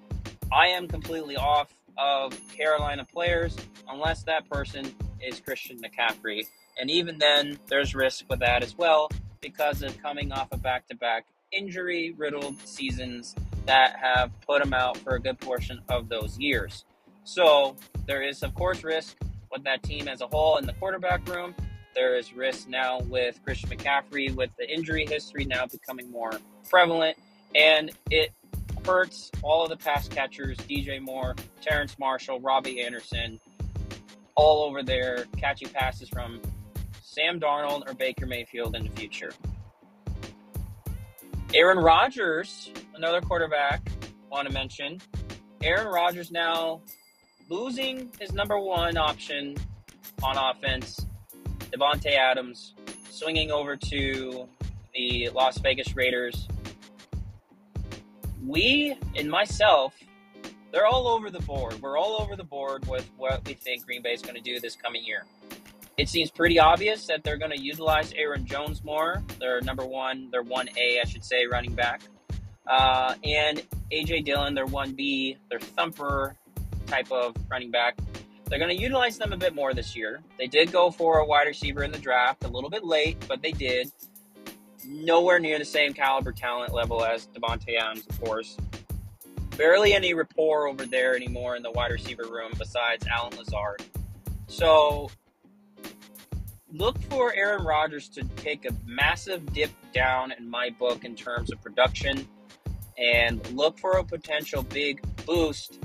I 0.53 0.69
am 0.69 0.89
completely 0.89 1.37
off 1.37 1.73
of 1.97 2.33
Carolina 2.55 3.05
players 3.05 3.57
unless 3.89 4.23
that 4.25 4.49
person 4.49 4.95
is 5.21 5.41
Christian 5.41 5.79
McCaffrey. 5.81 6.47
And 6.81 6.91
even 6.91 7.19
then, 7.19 7.59
there's 7.69 7.95
risk 7.95 8.25
with 8.31 8.41
that 8.41 8.63
as 8.63 8.77
well 8.79 9.11
because 9.41 9.83
of 9.83 10.01
coming 10.03 10.33
off 10.33 10.53
of 10.53 10.63
back 10.63 10.87
to 10.89 10.97
back 10.97 11.27
injury 11.53 12.15
riddled 12.17 12.57
seasons 12.67 13.35
that 13.67 13.97
have 13.97 14.31
put 14.47 14.63
him 14.63 14.73
out 14.73 14.97
for 14.99 15.17
a 15.17 15.21
good 15.21 15.39
portion 15.39 15.81
of 15.89 16.09
those 16.09 16.39
years. 16.39 16.85
So 17.25 17.77
there 18.07 18.23
is, 18.23 18.43
of 18.43 18.55
course, 18.55 18.85
risk 18.85 19.17
with 19.53 19.65
that 19.65 19.83
team 19.83 20.09
as 20.09 20.21
a 20.21 20.27
whole 20.27 20.57
in 20.57 20.67
the 20.67 20.73
quarterback 20.75 21.29
room. 21.29 21.55
There 21.95 22.17
is 22.17 22.33
risk 22.33 22.69
now 22.69 23.01
with 23.01 23.41
Christian 23.45 23.71
McCaffrey 23.71 24.35
with 24.35 24.51
the 24.59 24.71
injury 24.73 25.07
history 25.07 25.45
now 25.45 25.67
becoming 25.67 26.11
more 26.11 26.33
prevalent. 26.69 27.17
And 27.55 27.91
it 28.11 28.33
hurts 28.85 29.31
all 29.43 29.65
of 29.65 29.71
the 29.71 29.77
pass 29.77 30.09
catchers 30.09 30.57
DJ 30.59 31.01
Moore, 31.01 31.35
Terrace 31.61 31.99
Marshall, 31.99 32.41
Robbie 32.41 32.83
Anderson, 32.83 33.41
all 34.35 34.65
over 34.65 34.83
there 34.83 35.27
catching 35.37 35.69
passes 35.69 36.09
from 36.09 36.41
Sam 37.03 37.41
Darnold 37.41 37.89
or 37.89 37.95
Baker 37.95 38.27
Mayfield 38.27 38.77
in 38.77 38.85
the 38.85 38.91
future. 38.91 39.33
Aaron 41.55 41.79
Rodgers, 41.79 42.71
another 42.95 43.21
quarterback, 43.21 43.81
want 44.31 44.47
to 44.47 44.55
mention. 44.55 45.01
Aaron 45.63 45.89
Rodgers 45.89 46.31
now 46.31 46.81
losing 47.49 48.11
his 48.21 48.33
number 48.33 48.59
one 48.59 48.97
option 48.97 49.57
on 50.23 50.37
offense, 50.37 51.05
Davante 51.71 52.17
Adams, 52.17 52.75
swinging 53.11 53.51
over 53.51 53.77
to 53.77 54.49
the 54.95 55.31
Las 55.35 55.59
Vegas 55.59 55.95
Raiders. 55.95 56.49
We 58.45 58.97
and 59.17 59.31
myself, 59.31 59.95
they're 60.73 60.87
all 60.87 61.09
over 61.09 61.31
the 61.31 61.41
board. 61.41 61.81
We're 61.81 61.99
all 61.99 62.21
over 62.21 62.37
the 62.37 62.45
board 62.45 62.87
with 62.87 63.09
what 63.17 63.47
we 63.47 63.55
think 63.55 63.85
Green 63.85 64.03
Bay 64.03 64.13
is 64.13 64.23
going 64.23 64.37
to 64.37 64.41
do 64.41 64.61
this 64.61 64.77
coming 64.77 65.05
year 65.05 65.25
it 65.99 66.09
seems 66.09 66.31
pretty 66.31 66.61
obvious 66.61 67.07
that 67.07 67.25
they're 67.25 67.37
going 67.37 67.51
to 67.51 67.61
utilize 67.61 68.13
Aaron 68.17 68.47
Jones 68.47 68.85
more. 68.85 69.23
Their 69.41 69.61
number 69.61 69.85
one, 69.85 70.31
their 70.31 70.45
1A, 70.45 71.01
I 71.03 71.05
should 71.05 71.25
say, 71.25 71.47
running 71.47 71.75
back. 71.75 72.03
Uh, 72.69 73.15
and 73.25 73.63
AJ 73.93 74.25
Dillon, 74.25 74.55
their 74.55 74.67
1B, 74.67 75.37
their 75.51 75.59
thumper 75.59 76.37
type 76.87 77.11
of 77.11 77.35
running 77.51 77.73
back. 77.73 77.99
They're 78.49 78.59
going 78.59 78.75
to 78.75 78.83
utilize 78.83 79.19
them 79.19 79.33
a 79.33 79.37
bit 79.37 79.55
more 79.55 79.75
this 79.75 79.95
year. 79.95 80.21
They 80.39 80.47
did 80.47 80.73
go 80.73 80.91
for 80.91 81.19
a 81.19 81.27
wide 81.27 81.47
receiver 81.47 81.83
in 81.83 81.93
the 81.93 81.99
draft, 81.99 82.45
a 82.45 82.49
little 82.49 82.71
bit 82.71 82.85
late, 82.85 83.23
but 83.29 83.43
they 83.43 83.53
did. 83.53 83.93
Nowhere 84.87 85.39
near 85.39 85.59
the 85.59 85.67
same 85.67 85.93
caliber 85.93 86.33
talent 86.33 86.73
level 86.73 87.05
as 87.05 87.29
Davante 87.29 87.79
Adams, 87.79 88.07
of 88.09 88.21
course. 88.23 88.57
Barely 89.59 89.93
any 89.93 90.15
rapport 90.15 90.67
over 90.67 90.87
there 90.87 91.15
anymore 91.15 91.57
in 91.57 91.63
the 91.63 91.71
wide 91.71 91.91
receiver 91.91 92.25
room 92.25 92.53
besides 92.57 93.07
Allen 93.07 93.37
Lazard. 93.37 93.83
So 94.47 95.11
look 96.73 96.99
for 97.11 97.35
Aaron 97.35 97.67
Rodgers 97.67 98.09
to 98.11 98.23
take 98.37 98.65
a 98.65 98.75
massive 98.87 99.53
dip 99.53 99.71
down 99.93 100.33
in 100.33 100.49
my 100.49 100.71
book 100.71 101.05
in 101.05 101.15
terms 101.15 101.53
of 101.53 101.61
production 101.61 102.27
and 102.97 103.47
look 103.51 103.79
for 103.79 103.99
a 103.99 104.05
potential 104.05 104.63
big 104.63 105.03
boost 105.27 105.79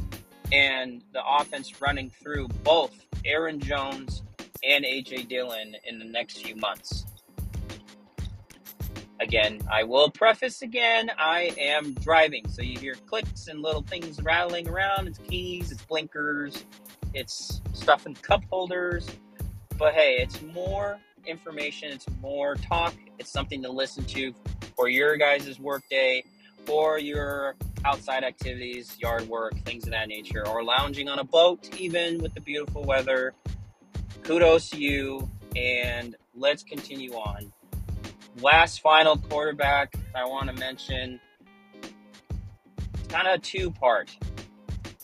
and 0.54 1.02
the 1.14 1.22
offense 1.26 1.82
running 1.82 2.12
through 2.22 2.48
both 2.64 2.92
Aaron 3.26 3.60
Jones 3.60 4.22
and 4.64 4.86
AJ 4.86 5.28
Dillon 5.28 5.76
in 5.86 5.98
the 5.98 6.06
next 6.06 6.46
few 6.46 6.56
months. 6.56 7.06
Again, 9.20 9.62
I 9.72 9.84
will 9.84 10.12
preface 10.12 10.62
again, 10.62 11.10
I 11.18 11.54
am 11.58 11.94
driving, 11.94 12.48
so 12.50 12.62
you 12.62 12.78
hear 12.78 12.96
clicks 13.08 13.48
and 13.48 13.62
little 13.62 13.82
things 13.82 14.22
rattling 14.22 14.68
around. 14.68 15.08
It's 15.08 15.18
keys, 15.20 15.72
it's 15.72 15.84
blinkers, 15.84 16.66
it's 17.14 17.62
stuff 17.74 18.06
in 18.06 18.14
cup 18.16 18.44
holders. 18.50 19.10
But 19.78 19.94
hey, 19.94 20.18
it's 20.20 20.42
more 20.54 21.00
information, 21.26 21.92
it's 21.92 22.06
more 22.22 22.56
talk, 22.56 22.94
it's 23.18 23.32
something 23.32 23.62
to 23.64 23.70
listen 23.70 24.04
to 24.06 24.34
for 24.76 24.88
your 24.88 25.16
guys' 25.18 25.60
workday 25.60 26.24
or 26.68 27.00
your 27.00 27.56
outside 27.86 28.24
activities, 28.24 28.98
yard 29.00 29.28
work, 29.28 29.58
things 29.66 29.84
of 29.86 29.92
that 29.92 30.08
nature, 30.08 30.48
or 30.48 30.64
lounging 30.64 31.10
on 31.10 31.20
a 31.20 31.24
boat, 31.24 31.70
even 31.80 32.20
with 32.20 32.34
the 32.34 32.42
beautiful 32.42 32.84
weather. 32.84 33.34
Kudos 34.24 34.70
to 34.70 34.78
you, 34.78 35.30
and 35.56 36.16
let's 36.36 36.64
continue 36.64 37.14
on. 37.14 37.52
Last 38.42 38.82
final 38.82 39.18
quarterback 39.18 39.94
I 40.16 40.26
want 40.26 40.50
to 40.50 40.56
mention 40.56 41.20
kind 43.10 43.28
of 43.28 43.42
two 43.44 43.70
part. 43.70 44.16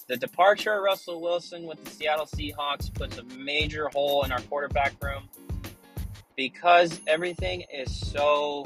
The 0.08 0.18
departure 0.18 0.74
of 0.74 0.82
Russell 0.82 1.22
Wilson 1.22 1.68
with 1.68 1.84
the 1.84 1.92
Seattle 1.92 2.26
Seahawks 2.26 2.92
puts 2.92 3.20
a 3.20 3.24
major 3.38 3.90
hole 3.90 4.24
in 4.24 4.32
our 4.32 4.42
quarterback 4.42 4.94
room 5.04 5.30
because 6.36 7.00
everything 7.06 7.64
is 7.72 7.96
so 7.96 8.66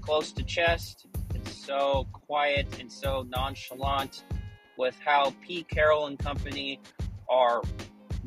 close 0.00 0.30
to 0.30 0.44
chest. 0.44 1.06
So 1.66 2.06
quiet 2.12 2.78
and 2.78 2.90
so 2.90 3.26
nonchalant 3.28 4.22
with 4.76 4.96
how 5.04 5.34
Pete 5.44 5.66
Carroll 5.66 6.06
and 6.06 6.16
company 6.16 6.78
are 7.28 7.60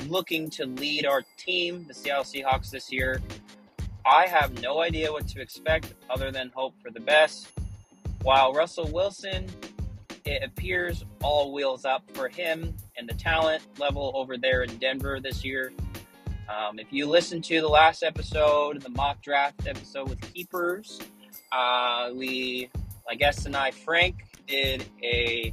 looking 0.07 0.49
to 0.49 0.65
lead 0.65 1.05
our 1.05 1.23
team, 1.37 1.85
the 1.87 1.93
Seattle 1.93 2.25
Seahawks, 2.25 2.69
this 2.69 2.91
year. 2.91 3.21
I 4.05 4.27
have 4.27 4.61
no 4.61 4.81
idea 4.81 5.09
what 5.09 5.25
to 5.29 5.41
expect 5.41 5.93
other 6.09 6.31
than 6.31 6.51
hope 6.53 6.73
for 6.83 6.91
the 6.91 6.99
best. 6.99 7.47
While 8.23 8.51
Russell 8.51 8.89
Wilson, 8.91 9.47
it 10.25 10.43
appears 10.43 11.05
all 11.23 11.53
wheels 11.53 11.85
up 11.85 12.03
for 12.13 12.27
him 12.27 12.73
and 12.97 13.07
the 13.07 13.13
talent 13.13 13.63
level 13.77 14.11
over 14.15 14.37
there 14.37 14.63
in 14.63 14.77
Denver 14.79 15.21
this 15.21 15.45
year. 15.45 15.71
Um, 16.49 16.77
if 16.77 16.87
you 16.91 17.05
listen 17.05 17.41
to 17.43 17.61
the 17.61 17.69
last 17.69 18.03
episode, 18.03 18.81
the 18.81 18.89
mock 18.89 19.21
draft 19.21 19.65
episode 19.65 20.09
with 20.09 20.19
keepers, 20.33 20.99
uh, 21.53 22.09
we, 22.13 22.69
my 23.09 23.15
guest 23.15 23.47
and 23.47 23.55
I, 23.55 23.71
Frank, 23.71 24.23
did 24.47 24.85
a 25.03 25.51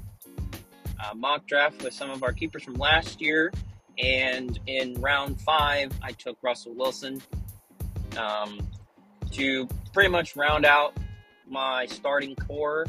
uh, 1.01 1.15
mock 1.15 1.47
draft 1.47 1.83
with 1.83 1.95
some 1.95 2.11
of 2.11 2.23
our 2.23 2.33
keepers 2.33 2.63
from 2.63 2.75
last 2.75 3.21
year. 3.21 3.51
And 3.99 4.59
in 4.67 5.01
round 5.01 5.41
five, 5.41 5.91
I 6.03 6.13
took 6.13 6.37
Russell 6.43 6.75
Wilson 6.75 7.23
um, 8.19 8.59
to 9.33 9.67
pretty 9.95 10.11
much 10.11 10.37
round 10.37 10.67
out 10.67 10.99
my 11.49 11.87
starting 11.87 12.37
core 12.37 12.85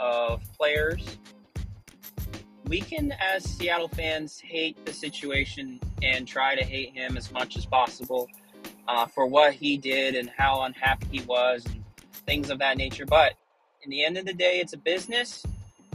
of 0.00 0.42
players. 0.56 1.18
We 2.64 2.80
can, 2.80 3.14
as 3.20 3.44
Seattle 3.44 3.88
fans, 3.88 4.40
hate 4.40 4.84
the 4.84 4.92
situation 4.92 5.78
and 6.02 6.26
try 6.26 6.56
to 6.56 6.64
hate 6.64 6.92
him 6.92 7.16
as 7.16 7.30
much 7.30 7.56
as 7.56 7.64
possible 7.66 8.28
uh, 8.88 9.06
for 9.06 9.26
what 9.26 9.52
he 9.52 9.76
did 9.76 10.16
and 10.16 10.28
how 10.36 10.62
unhappy 10.62 11.06
he 11.12 11.20
was 11.20 11.64
and 11.66 11.84
things 12.26 12.50
of 12.50 12.58
that 12.58 12.76
nature. 12.76 13.06
But 13.06 13.34
in 13.82 13.90
the 13.90 14.04
end 14.04 14.18
of 14.18 14.24
the 14.24 14.32
day, 14.32 14.60
it's 14.60 14.72
a 14.72 14.78
business. 14.78 15.44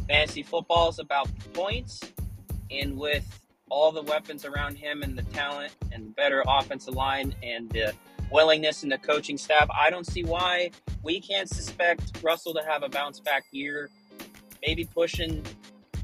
Fantasy 0.08 0.44
football 0.44 0.90
is 0.90 1.00
about 1.00 1.30
points, 1.54 2.02
and 2.72 2.98
with 2.98 3.40
all 3.70 3.92
the 3.92 4.04
weapons 4.04 4.46
around 4.46 4.76
him 4.76 5.02
and 5.02 5.18
the 5.18 5.24
talent 5.24 5.74
and 5.92 6.16
better 6.16 6.44
offensive 6.48 6.94
line 6.94 7.34
and 7.42 7.70
the 7.72 7.94
willingness 8.32 8.84
in 8.84 8.90
the 8.90 8.98
coaching 8.98 9.38
staff. 9.38 9.68
I 9.76 9.90
don't 9.90 10.06
see 10.06 10.24
why 10.24 10.72
we 11.02 11.20
can't 11.20 11.50
suspect 11.50 12.22
Russell 12.22 12.54
to 12.54 12.64
have 12.64 12.84
a 12.84 12.90
bounce 12.90 13.20
back 13.20 13.46
year, 13.52 13.90
maybe 14.66 14.86
pushing 14.86 15.44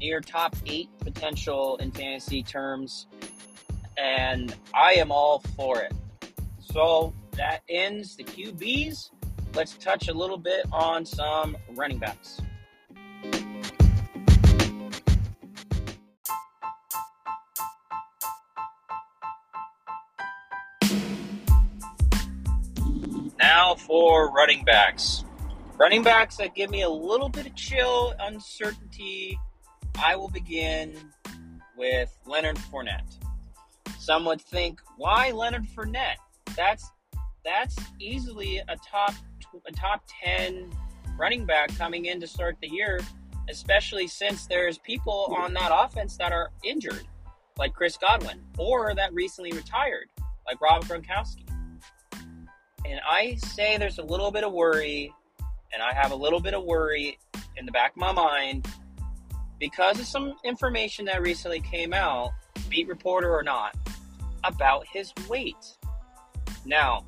near 0.00 0.20
top 0.20 0.56
eight 0.66 0.88
potential 1.00 1.76
in 1.76 1.90
fantasy 1.90 2.42
terms. 2.42 3.06
And 3.96 4.54
I 4.74 4.94
am 4.94 5.12
all 5.12 5.40
for 5.56 5.80
it. 5.80 5.92
So 6.60 7.12
that 7.36 7.62
ends 7.68 8.16
the 8.16 8.24
QBs. 8.24 9.10
Let's 9.52 9.76
touch 9.78 10.08
a 10.08 10.14
little 10.14 10.38
bit 10.38 10.64
on 10.72 11.04
some 11.04 11.56
running 11.70 11.98
backs. 11.98 12.40
Now 23.38 23.74
for 23.74 24.30
running 24.30 24.64
backs. 24.64 25.24
Running 25.78 26.02
backs 26.04 26.36
that 26.36 26.54
give 26.54 26.70
me 26.70 26.82
a 26.82 26.88
little 26.88 27.28
bit 27.28 27.46
of 27.46 27.54
chill, 27.56 28.14
uncertainty. 28.20 29.38
I 30.00 30.14
will 30.14 30.28
begin 30.28 30.94
with 31.76 32.16
Leonard 32.24 32.56
Fournette. 32.56 33.16
Some 33.98 34.24
would 34.26 34.40
think, 34.40 34.80
why 34.96 35.32
Leonard 35.32 35.66
Fournette? 35.74 36.16
That's 36.56 36.90
that's 37.44 37.76
easily 37.98 38.58
a 38.58 38.76
top 38.76 39.14
a 39.66 39.72
top 39.72 40.02
ten 40.22 40.70
running 41.18 41.44
back 41.44 41.76
coming 41.76 42.06
in 42.06 42.20
to 42.20 42.26
start 42.26 42.56
the 42.60 42.68
year, 42.68 43.00
especially 43.48 44.06
since 44.06 44.46
there's 44.46 44.78
people 44.78 45.34
on 45.38 45.52
that 45.54 45.70
offense 45.72 46.16
that 46.16 46.32
are 46.32 46.50
injured, 46.64 47.06
like 47.58 47.74
Chris 47.74 47.96
Godwin, 47.96 48.40
or 48.58 48.94
that 48.94 49.12
recently 49.12 49.52
retired, 49.52 50.08
like 50.46 50.60
Rob 50.60 50.84
Gronkowski. 50.84 51.44
And 52.86 53.00
I 53.08 53.36
say 53.36 53.76
there's 53.76 53.98
a 53.98 54.02
little 54.02 54.30
bit 54.30 54.44
of 54.44 54.52
worry, 54.52 55.12
and 55.72 55.82
I 55.82 55.92
have 55.92 56.12
a 56.12 56.16
little 56.16 56.40
bit 56.40 56.54
of 56.54 56.64
worry 56.64 57.18
in 57.56 57.66
the 57.66 57.72
back 57.72 57.92
of 57.92 57.98
my 57.98 58.12
mind 58.12 58.66
because 59.58 60.00
of 60.00 60.06
some 60.06 60.34
information 60.44 61.04
that 61.04 61.20
recently 61.20 61.60
came 61.60 61.92
out, 61.92 62.30
beat 62.70 62.88
reporter 62.88 63.30
or 63.30 63.42
not, 63.42 63.76
about 64.42 64.86
his 64.86 65.12
weight. 65.28 65.76
Now, 66.64 67.04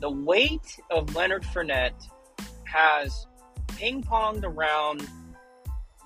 the 0.00 0.10
weight 0.10 0.78
of 0.90 1.14
Leonard 1.14 1.42
Fournette 1.44 2.08
has 2.64 3.26
ping 3.68 4.02
ponged 4.02 4.44
around 4.44 5.06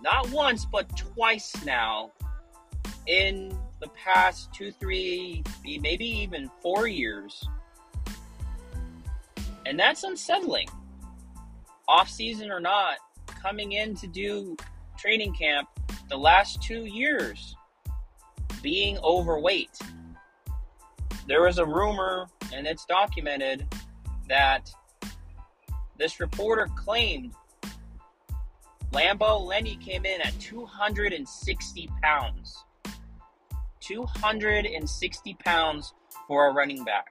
not 0.02 0.28
once 0.30 0.66
but 0.70 0.94
twice 0.96 1.54
now 1.64 2.10
in 3.06 3.56
the 3.80 3.88
past 3.88 4.52
two, 4.52 4.72
three, 4.72 5.42
maybe 5.64 6.06
even 6.06 6.50
four 6.60 6.86
years. 6.86 7.46
And 9.66 9.78
that's 9.78 10.04
unsettling. 10.04 10.68
Off 11.86 12.08
season 12.08 12.50
or 12.50 12.60
not, 12.60 12.96
coming 13.26 13.72
in 13.72 13.94
to 13.96 14.06
do 14.06 14.56
training 14.98 15.34
camp 15.34 15.68
the 16.08 16.16
last 16.16 16.62
two 16.62 16.84
years, 16.86 17.56
being 18.62 18.98
overweight. 18.98 19.78
There 21.26 21.46
is 21.46 21.58
a 21.58 21.64
rumor, 21.64 22.26
and 22.52 22.66
it's 22.66 22.84
documented, 22.86 23.66
that 24.28 24.70
this 25.98 26.20
reporter 26.20 26.68
claimed 26.76 27.32
Lambo 28.92 29.44
Lenny 29.44 29.76
came 29.76 30.06
in 30.06 30.20
at 30.20 30.38
260 30.40 31.90
pounds. 32.02 32.64
260 33.80 35.36
pounds 35.44 35.92
for 36.26 36.48
a 36.48 36.52
running 36.52 36.84
back. 36.84 37.06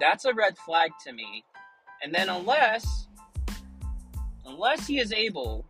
That's 0.00 0.24
a 0.26 0.34
red 0.34 0.56
flag 0.58 0.92
to 1.06 1.12
me. 1.12 1.44
And 2.02 2.14
then 2.14 2.28
unless 2.28 3.08
unless 4.44 4.86
he 4.86 4.98
is 4.98 5.12
able 5.12 5.64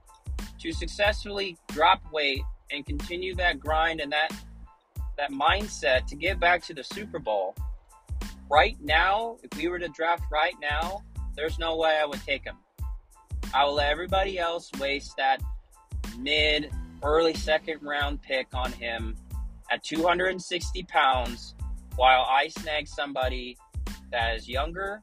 to 0.58 0.72
successfully 0.72 1.56
drop 1.68 2.00
weight 2.12 2.42
and 2.70 2.84
continue 2.84 3.34
that 3.36 3.60
grind 3.60 4.00
and 4.00 4.10
that 4.12 4.32
that 5.16 5.30
mindset 5.30 6.06
to 6.06 6.16
get 6.16 6.40
back 6.40 6.62
to 6.64 6.74
the 6.74 6.82
Super 6.82 7.20
Bowl, 7.20 7.54
right 8.50 8.76
now, 8.82 9.36
if 9.42 9.56
we 9.58 9.68
were 9.68 9.78
to 9.78 9.88
draft 9.88 10.24
right 10.30 10.54
now, 10.60 11.02
there's 11.36 11.58
no 11.58 11.76
way 11.76 11.98
I 12.00 12.04
would 12.04 12.22
take 12.24 12.44
him. 12.44 12.56
I 13.54 13.64
will 13.64 13.74
let 13.74 13.90
everybody 13.90 14.38
else 14.38 14.70
waste 14.78 15.16
that 15.16 15.42
mid, 16.18 16.70
early 17.02 17.34
second 17.34 17.82
round 17.82 18.22
pick 18.22 18.48
on 18.54 18.72
him 18.72 19.16
at 19.70 19.82
260 19.82 20.82
pounds 20.84 21.54
while 21.96 22.26
I 22.28 22.48
snag 22.48 22.88
somebody 22.88 23.56
that 24.10 24.36
is 24.36 24.48
younger 24.48 25.02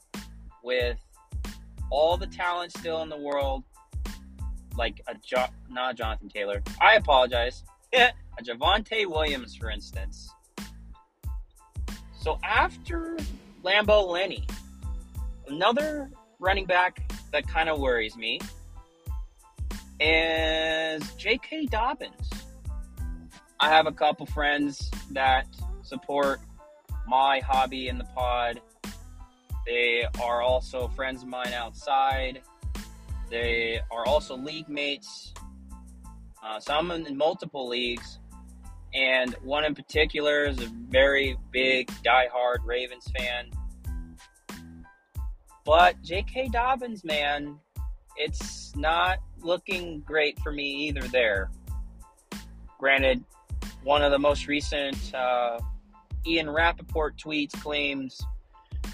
with 0.64 0.98
all 1.90 2.18
the 2.18 2.28
talent 2.28 2.72
still 2.78 3.02
in 3.02 3.10
the 3.10 3.18
world, 3.18 3.64
like 4.78 5.02
a 5.08 5.16
jo- 5.16 5.48
not 5.70 5.96
Jonathan 5.96 6.30
Taylor. 6.30 6.62
I 6.80 6.96
apologize. 6.96 7.64
a 7.94 8.12
Javonte 8.44 9.06
Williams, 9.06 9.56
for 9.56 9.70
instance. 9.70 10.30
So 12.22 12.40
after 12.44 13.18
Lambo 13.64 14.08
Lenny, 14.08 14.46
another 15.48 16.10
running 16.40 16.66
back 16.66 17.12
that 17.32 17.48
kind 17.48 17.68
of 17.68 17.80
worries 17.80 18.16
me 18.16 18.40
is 20.00 21.14
J.K. 21.16 21.66
Dobbins. 21.66 22.30
I 23.60 23.70
have 23.70 23.88
a 23.88 23.92
couple 23.92 24.26
friends 24.28 24.90
that 25.12 25.46
support 25.84 26.40
my 27.08 27.40
hobby 27.40 27.90
in 27.90 27.98
the 27.98 28.06
pod 28.06 28.62
they 29.66 30.06
are 30.22 30.42
also 30.42 30.88
friends 30.88 31.22
of 31.22 31.30
mine 31.30 31.54
outside. 31.54 32.42
They 33.30 33.80
are 33.92 34.06
also 34.06 34.36
league 34.36 34.68
mates. 34.68 35.34
Uh, 36.44 36.60
some 36.60 36.90
in 36.92 37.16
multiple 37.16 37.68
leagues, 37.68 38.20
and 38.94 39.34
one 39.44 39.64
in 39.64 39.76
particular 39.76 40.46
is 40.46 40.60
a 40.60 40.70
very 40.90 41.38
big, 41.52 41.92
die-hard 42.04 42.62
Ravens 42.66 43.12
fan. 43.18 43.52
But 45.66 46.02
J.K. 46.02 46.50
Dobbins, 46.50 47.04
man, 47.04 47.58
it's 48.18 48.76
not 48.76 49.20
looking 49.42 50.02
great 50.02 50.40
for 50.40 50.52
me 50.52 50.88
either. 50.88 51.02
There, 51.08 51.52
granted, 52.78 53.24
one 53.84 54.02
of 54.02 54.12
the 54.12 54.20
most 54.20 54.48
recent 54.48 55.14
uh, 55.14 55.60
Ian 56.26 56.50
Rapoport 56.50 57.18
tweets 57.18 57.60
claims 57.62 58.22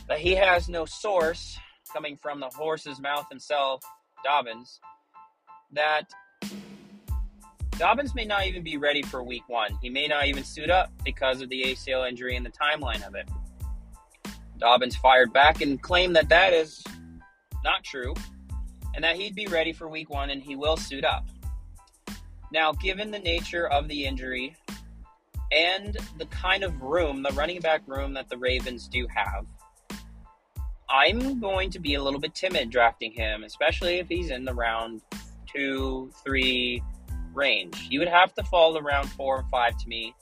that 0.08 0.20
he 0.20 0.36
has 0.36 0.70
no 0.70 0.86
source 0.86 1.58
coming 1.92 2.18
from 2.18 2.40
the 2.40 2.50
horse's 2.50 3.00
mouth 3.00 3.28
himself, 3.30 3.82
Dobbins, 4.24 4.80
that 5.72 6.12
Dobbins 7.78 8.16
may 8.16 8.26
not 8.26 8.48
even 8.48 8.64
be 8.64 8.78
ready 8.78 9.04
for 9.04 9.22
week 9.22 9.48
one. 9.48 9.78
He 9.82 9.90
may 9.90 10.08
not 10.08 10.26
even 10.26 10.44
suit 10.44 10.72
up 10.72 10.92
because 11.06 11.42
of 11.42 11.50
the 11.50 11.62
ACL 11.64 12.10
injury 12.10 12.36
and 12.36 12.44
the 12.44 12.52
timeline 12.52 13.06
of 13.08 13.14
it. 13.14 13.30
Dobbins 14.58 14.96
fired 14.96 15.32
back 15.32 15.62
and 15.62 15.80
claimed 15.80 16.16
that 16.16 16.28
that 16.30 16.54
is 16.54 16.84
not 17.64 17.84
true 17.84 18.16
and 18.96 19.04
that 19.04 19.16
he'd 19.16 19.36
be 19.36 19.46
ready 19.46 19.72
for 19.72 19.88
week 19.88 20.10
one 20.10 20.32
and 20.32 20.42
he 20.42 20.56
will 20.56 20.76
suit 20.76 21.06
up. 21.06 21.28
Now, 22.52 22.72
given 22.72 23.12
the 23.12 23.20
nature 23.20 23.68
of 23.68 23.88
the 23.88 24.06
injury 24.06 24.56
and 25.52 25.96
the 26.18 26.26
kind 26.28 26.64
of 26.64 26.82
room, 26.82 27.22
the 27.22 27.30
running 27.34 27.60
back 27.60 27.84
room 27.86 28.14
that 28.16 28.28
the 28.28 28.38
Ravens 28.38 28.88
do 28.88 29.06
have, 29.14 29.46
I'm 30.90 31.40
going 31.40 31.70
to 31.72 31.80
be 31.80 31.94
a 31.94 32.02
little 32.02 32.20
bit 32.20 32.34
timid 32.34 32.72
drafting 32.72 33.12
him, 33.12 33.44
especially 33.44 34.00
if 34.00 34.08
he's 34.08 34.32
in 34.32 34.46
the 34.46 34.54
round 34.54 35.02
two, 35.54 36.10
three 36.24 36.82
range. 37.38 37.88
You 37.90 38.00
would 38.00 38.10
have 38.10 38.34
to 38.34 38.44
fall 38.44 38.78
around 38.78 39.08
four 39.12 39.38
or 39.38 39.46
five 39.50 39.78
to 39.78 39.88
me 39.88 40.14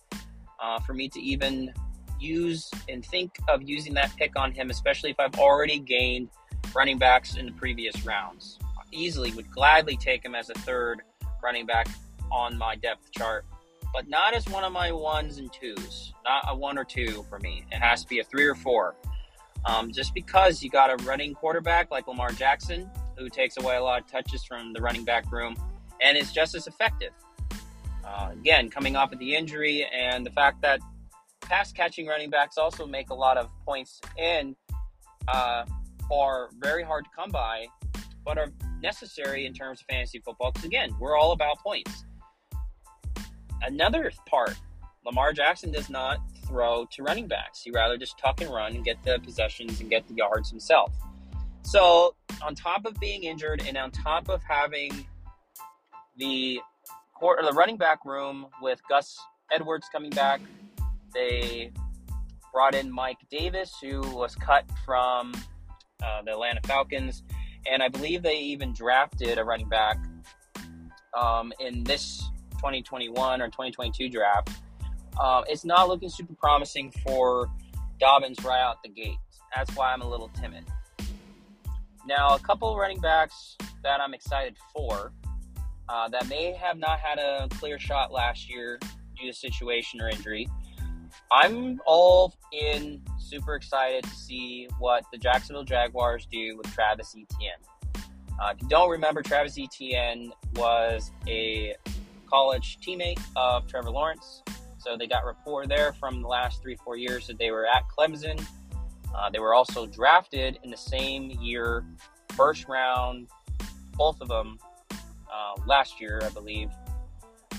uh, 0.61 0.79
for 0.81 0.93
me 0.93 1.09
to 1.09 1.19
even 1.19 1.73
use 2.19 2.69
and 2.89 3.03
think 3.05 3.37
of 3.47 3.63
using 3.63 3.93
that 3.95 4.15
pick 4.17 4.37
on 4.37 4.51
him, 4.51 4.69
especially 4.69 5.11
if 5.11 5.19
I've 5.19 5.35
already 5.39 5.79
gained 5.79 6.29
running 6.75 6.97
backs 6.97 7.35
in 7.35 7.45
the 7.47 7.51
previous 7.53 8.05
rounds. 8.05 8.59
Easily 8.91 9.31
would 9.31 9.49
gladly 9.51 9.97
take 9.97 10.23
him 10.23 10.35
as 10.35 10.49
a 10.49 10.53
third 10.53 11.01
running 11.43 11.65
back 11.65 11.87
on 12.31 12.57
my 12.57 12.75
depth 12.75 13.11
chart, 13.11 13.45
but 13.93 14.07
not 14.07 14.33
as 14.33 14.47
one 14.47 14.63
of 14.63 14.71
my 14.71 14.91
ones 14.91 15.37
and 15.37 15.51
twos. 15.51 16.13
Not 16.23 16.45
a 16.47 16.55
one 16.55 16.77
or 16.77 16.83
two 16.83 17.25
for 17.29 17.39
me. 17.39 17.65
It 17.71 17.79
has 17.79 18.03
to 18.03 18.07
be 18.07 18.19
a 18.19 18.23
three 18.23 18.45
or 18.45 18.55
four. 18.55 18.95
Um, 19.65 19.91
just 19.91 20.13
because 20.13 20.61
you 20.61 20.69
got 20.69 20.91
a 20.91 21.03
running 21.05 21.33
quarterback 21.33 21.91
like 21.91 22.07
Lamar 22.07 22.29
Jackson, 22.31 22.89
who 23.17 23.29
takes 23.29 23.57
away 23.57 23.77
a 23.77 23.83
lot 23.83 24.01
of 24.01 24.07
touches 24.07 24.43
from 24.43 24.73
the 24.73 24.81
running 24.81 25.03
back 25.03 25.31
room 25.31 25.55
and 26.01 26.17
is 26.17 26.31
just 26.31 26.55
as 26.55 26.67
effective. 26.67 27.11
Uh, 28.05 28.29
again, 28.31 28.69
coming 28.69 28.95
off 28.95 29.11
of 29.11 29.19
the 29.19 29.35
injury 29.35 29.85
and 29.91 30.25
the 30.25 30.31
fact 30.31 30.61
that 30.61 30.79
pass 31.41 31.71
catching 31.71 32.07
running 32.07 32.29
backs 32.29 32.57
also 32.57 32.85
make 32.85 33.09
a 33.09 33.13
lot 33.13 33.37
of 33.37 33.49
points 33.65 33.99
and 34.17 34.55
uh, 35.27 35.65
are 36.11 36.49
very 36.59 36.83
hard 36.83 37.05
to 37.05 37.11
come 37.15 37.29
by, 37.29 37.67
but 38.23 38.37
are 38.37 38.51
necessary 38.81 39.45
in 39.45 39.53
terms 39.53 39.81
of 39.81 39.87
fantasy 39.87 40.19
football. 40.19 40.51
Because 40.51 40.65
again, 40.65 40.95
we're 40.99 41.17
all 41.17 41.31
about 41.31 41.57
points. 41.59 42.05
Another 43.61 44.11
part, 44.27 44.55
Lamar 45.05 45.33
Jackson 45.33 45.71
does 45.71 45.89
not 45.89 46.19
throw 46.45 46.85
to 46.91 47.03
running 47.03 47.27
backs. 47.27 47.63
He 47.63 47.71
rather 47.71 47.97
just 47.97 48.17
tuck 48.19 48.41
and 48.41 48.51
run 48.51 48.75
and 48.75 48.85
get 48.85 49.01
the 49.03 49.19
possessions 49.19 49.81
and 49.81 49.89
get 49.89 50.07
the 50.07 50.15
yards 50.15 50.49
himself. 50.49 50.91
So, 51.63 52.15
on 52.43 52.53
top 52.53 52.85
of 52.85 52.99
being 52.99 53.23
injured 53.23 53.63
and 53.67 53.75
on 53.77 53.89
top 53.89 54.29
of 54.29 54.43
having 54.43 55.07
the 56.17 56.59
court 57.13 57.39
or 57.39 57.45
the 57.45 57.53
running 57.53 57.77
back 57.77 58.05
room 58.05 58.47
with 58.61 58.79
Gus 58.89 59.17
Edwards 59.51 59.87
coming 59.91 60.11
back, 60.11 60.41
they 61.13 61.71
brought 62.53 62.75
in 62.75 62.91
Mike 62.91 63.17
Davis, 63.29 63.75
who 63.81 64.01
was 64.15 64.35
cut 64.35 64.65
from 64.85 65.33
uh, 66.03 66.21
the 66.23 66.31
Atlanta 66.31 66.61
Falcons, 66.65 67.23
and 67.69 67.81
I 67.81 67.89
believe 67.89 68.23
they 68.23 68.39
even 68.39 68.73
drafted 68.73 69.37
a 69.37 69.43
running 69.43 69.69
back 69.69 69.97
um, 71.17 71.51
in 71.59 71.83
this 71.83 72.21
2021 72.51 73.41
or 73.41 73.47
2022 73.47 74.09
draft. 74.09 74.49
Uh, 75.19 75.43
it's 75.47 75.65
not 75.65 75.87
looking 75.87 76.09
super 76.09 76.33
promising 76.33 76.91
for 77.05 77.49
Dobbins 77.99 78.43
right 78.43 78.61
out 78.61 78.83
the 78.83 78.89
gate. 78.89 79.17
That's 79.55 79.73
why 79.75 79.93
I'm 79.93 80.01
a 80.01 80.09
little 80.09 80.29
timid. 80.29 80.65
Now, 82.07 82.35
a 82.35 82.39
couple 82.39 82.75
running 82.77 82.99
backs 82.99 83.57
that 83.83 84.01
I'm 84.01 84.13
excited 84.13 84.57
for 84.73 85.11
uh, 85.89 86.09
that 86.09 86.27
may 86.27 86.53
have 86.53 86.77
not 86.77 86.99
had 86.99 87.19
a 87.19 87.47
clear 87.49 87.79
shot 87.79 88.11
last 88.11 88.49
year 88.49 88.79
due 89.19 89.27
to 89.27 89.33
situation 89.33 90.01
or 90.01 90.09
injury. 90.09 90.47
I'm 91.31 91.79
all 91.85 92.33
in 92.51 93.01
super 93.19 93.55
excited 93.55 94.03
to 94.03 94.09
see 94.09 94.67
what 94.79 95.05
the 95.11 95.17
Jacksonville 95.17 95.63
Jaguars 95.63 96.27
do 96.31 96.57
with 96.57 96.71
Travis 96.73 97.15
Etienne. 97.15 98.03
Uh, 98.39 98.51
if 98.53 98.61
you 98.61 98.67
don't 98.67 98.89
remember, 98.89 99.21
Travis 99.21 99.57
Etienne 99.57 100.31
was 100.55 101.11
a 101.27 101.75
college 102.29 102.77
teammate 102.85 103.19
of 103.35 103.65
Trevor 103.67 103.91
Lawrence. 103.91 104.43
So 104.77 104.97
they 104.97 105.07
got 105.07 105.25
rapport 105.25 105.65
there 105.65 105.93
from 105.93 106.21
the 106.21 106.27
last 106.27 106.61
three, 106.61 106.75
four 106.75 106.97
years 106.97 107.27
that 107.27 107.39
they 107.39 107.49
were 107.49 107.65
at 107.65 107.83
Clemson. 107.97 108.45
Uh, 109.15 109.29
they 109.29 109.39
were 109.39 109.53
also 109.53 109.85
drafted 109.85 110.59
in 110.63 110.69
the 110.69 110.77
same 110.77 111.31
year, 111.41 111.85
first 112.33 112.67
round, 112.67 113.27
both 113.93 114.19
of 114.21 114.27
them 114.27 114.59
uh, 115.31 115.59
last 115.65 115.99
year, 115.99 116.21
I 116.23 116.29
believe. 116.29 116.69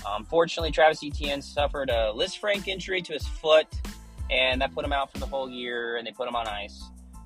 Unfortunately, 0.05 0.71
Travis 0.71 1.03
Etienne 1.03 1.41
suffered 1.41 1.89
a 1.89 2.13
Lisfranc 2.15 2.67
injury 2.67 3.01
to 3.01 3.13
his 3.13 3.27
foot, 3.27 3.67
and 4.29 4.61
that 4.61 4.73
put 4.73 4.85
him 4.85 4.93
out 4.93 5.11
for 5.11 5.17
the 5.19 5.25
whole 5.25 5.49
year, 5.49 5.97
and 5.97 6.05
they 6.05 6.11
put 6.11 6.27
him 6.27 6.35
on 6.35 6.47
ice. 6.47 6.83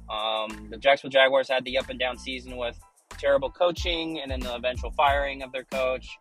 Um, 0.09 0.67
the 0.69 0.77
Jacksonville 0.77 1.11
Jaguars 1.11 1.47
had 1.47 1.63
the 1.63 1.77
up 1.77 1.89
and 1.89 1.99
down 1.99 2.17
season 2.17 2.57
with 2.57 2.79
terrible 3.17 3.51
coaching 3.51 4.19
and 4.19 4.31
then 4.31 4.39
the 4.39 4.53
eventual 4.55 4.91
firing 4.91 5.43
of 5.43 5.51
their 5.51 5.63
coach. 5.65 6.17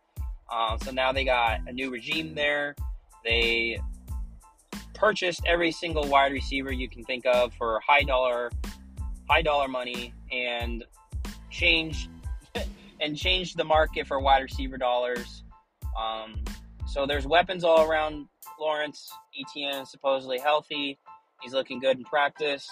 Um, 0.52 0.78
so 0.78 0.90
now 0.90 1.12
they 1.12 1.24
got 1.24 1.60
a 1.66 1.72
new 1.72 1.90
regime 1.90 2.34
there. 2.34 2.74
They 3.24 3.80
purchased 4.94 5.42
every 5.46 5.72
single 5.72 6.06
wide 6.06 6.32
receiver 6.32 6.72
you 6.72 6.88
can 6.88 7.04
think 7.04 7.24
of 7.26 7.54
for 7.54 7.80
high 7.86 8.02
dollar, 8.02 8.50
high 9.28 9.42
dollar 9.42 9.66
money, 9.66 10.12
and 10.30 10.84
changed 11.50 12.10
and 13.00 13.16
changed 13.16 13.56
the 13.56 13.64
market 13.64 14.06
for 14.06 14.20
wide 14.20 14.42
receiver 14.42 14.76
dollars. 14.76 15.44
Um, 16.00 16.42
so 16.86 17.06
there's 17.06 17.26
weapons 17.26 17.64
all 17.64 17.88
around 17.88 18.26
Lawrence. 18.58 19.10
Etienne 19.38 19.82
is 19.82 19.90
supposedly 19.90 20.38
healthy. 20.38 20.98
He's 21.40 21.52
looking 21.52 21.80
good 21.80 21.98
in 21.98 22.04
practice. 22.04 22.68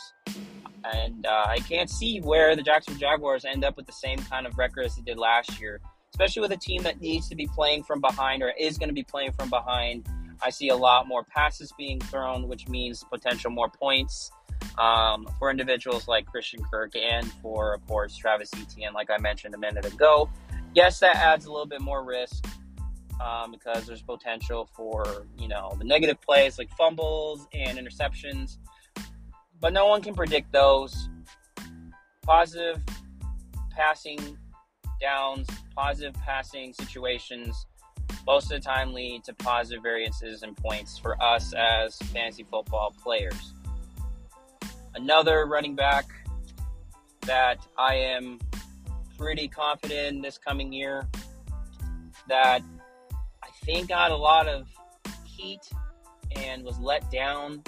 And 0.84 1.26
uh, 1.26 1.46
I 1.48 1.58
can't 1.58 1.90
see 1.90 2.20
where 2.20 2.54
the 2.54 2.62
Jacksonville 2.62 3.00
Jaguars 3.00 3.44
end 3.44 3.64
up 3.64 3.76
with 3.76 3.86
the 3.86 3.92
same 3.92 4.18
kind 4.18 4.46
of 4.46 4.56
record 4.58 4.84
as 4.86 4.96
they 4.96 5.02
did 5.02 5.18
last 5.18 5.60
year, 5.60 5.80
especially 6.14 6.42
with 6.42 6.52
a 6.52 6.56
team 6.56 6.82
that 6.82 7.00
needs 7.00 7.28
to 7.28 7.34
be 7.34 7.48
playing 7.54 7.82
from 7.82 8.00
behind 8.00 8.42
or 8.42 8.52
is 8.58 8.78
going 8.78 8.88
to 8.88 8.94
be 8.94 9.02
playing 9.02 9.32
from 9.32 9.50
behind. 9.50 10.06
I 10.42 10.50
see 10.50 10.68
a 10.68 10.76
lot 10.76 11.08
more 11.08 11.24
passes 11.24 11.72
being 11.76 12.00
thrown, 12.00 12.46
which 12.48 12.68
means 12.68 13.04
potential 13.10 13.50
more 13.50 13.68
points 13.68 14.30
um, 14.78 15.28
for 15.38 15.50
individuals 15.50 16.08
like 16.08 16.26
Christian 16.26 16.62
Kirk 16.70 16.94
and 16.96 17.30
for, 17.42 17.74
of 17.74 17.86
course, 17.86 18.16
Travis 18.16 18.50
Etienne, 18.54 18.92
like 18.92 19.10
I 19.10 19.18
mentioned 19.18 19.54
a 19.54 19.58
minute 19.58 19.84
ago. 19.84 20.28
Yes, 20.74 21.00
that 21.00 21.16
adds 21.16 21.46
a 21.46 21.52
little 21.52 21.66
bit 21.66 21.80
more 21.80 22.04
risk 22.04 22.44
um, 23.20 23.50
because 23.50 23.86
there's 23.86 24.02
potential 24.02 24.68
for 24.76 25.26
you 25.38 25.48
know 25.48 25.74
the 25.78 25.84
negative 25.84 26.20
plays 26.20 26.58
like 26.58 26.70
fumbles 26.76 27.46
and 27.52 27.78
interceptions, 27.78 28.58
but 29.60 29.72
no 29.72 29.86
one 29.86 30.02
can 30.02 30.14
predict 30.14 30.52
those. 30.52 31.08
Positive 32.22 32.82
passing 33.70 34.36
downs, 35.00 35.48
positive 35.74 36.14
passing 36.14 36.72
situations, 36.74 37.66
most 38.26 38.52
of 38.52 38.60
the 38.60 38.60
time 38.60 38.92
lead 38.92 39.24
to 39.24 39.34
positive 39.34 39.82
variances 39.82 40.42
and 40.42 40.56
points 40.56 40.98
for 40.98 41.20
us 41.22 41.54
as 41.54 41.96
fantasy 42.12 42.44
football 42.44 42.94
players. 43.02 43.54
Another 44.94 45.46
running 45.46 45.74
back 45.74 46.06
that 47.22 47.58
I 47.76 47.94
am 47.94 48.38
pretty 49.18 49.48
confident 49.48 50.16
in 50.16 50.22
this 50.22 50.38
coming 50.38 50.72
year 50.72 51.06
that 52.28 52.62
I 53.42 53.48
think 53.64 53.88
got 53.88 54.10
a 54.10 54.16
lot 54.16 54.48
of 54.48 54.68
heat 55.24 55.68
and 56.36 56.64
was 56.64 56.78
let 56.78 57.10
down 57.10 57.62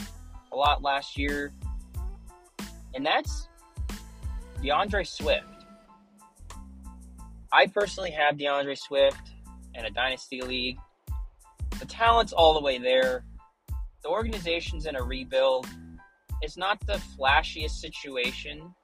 a 0.52 0.56
lot 0.56 0.83
last 0.83 1.16
year. 1.16 1.52
And 2.94 3.04
that's 3.04 3.48
D'Andre 4.62 5.04
Swift. 5.04 5.44
I 7.52 7.66
personally 7.66 8.11
have 8.12 8.38
D'Andre 8.38 8.74
Swift 8.74 9.30
in 9.74 9.85
a 9.85 9.90
dynasty 9.90 10.40
league. 10.42 10.78
The 11.78 11.87
talent's 11.87 12.33
all 12.33 12.54
the 12.54 12.61
way 12.61 12.78
there. 12.78 13.24
The 14.02 14.09
organization's 14.09 14.87
in 14.87 14.96
a 14.96 15.02
rebuild. 15.02 15.66
It's 16.42 16.57
not 16.57 16.81
the 16.87 17.00
flashiest 17.18 17.81
situation, 17.81 18.74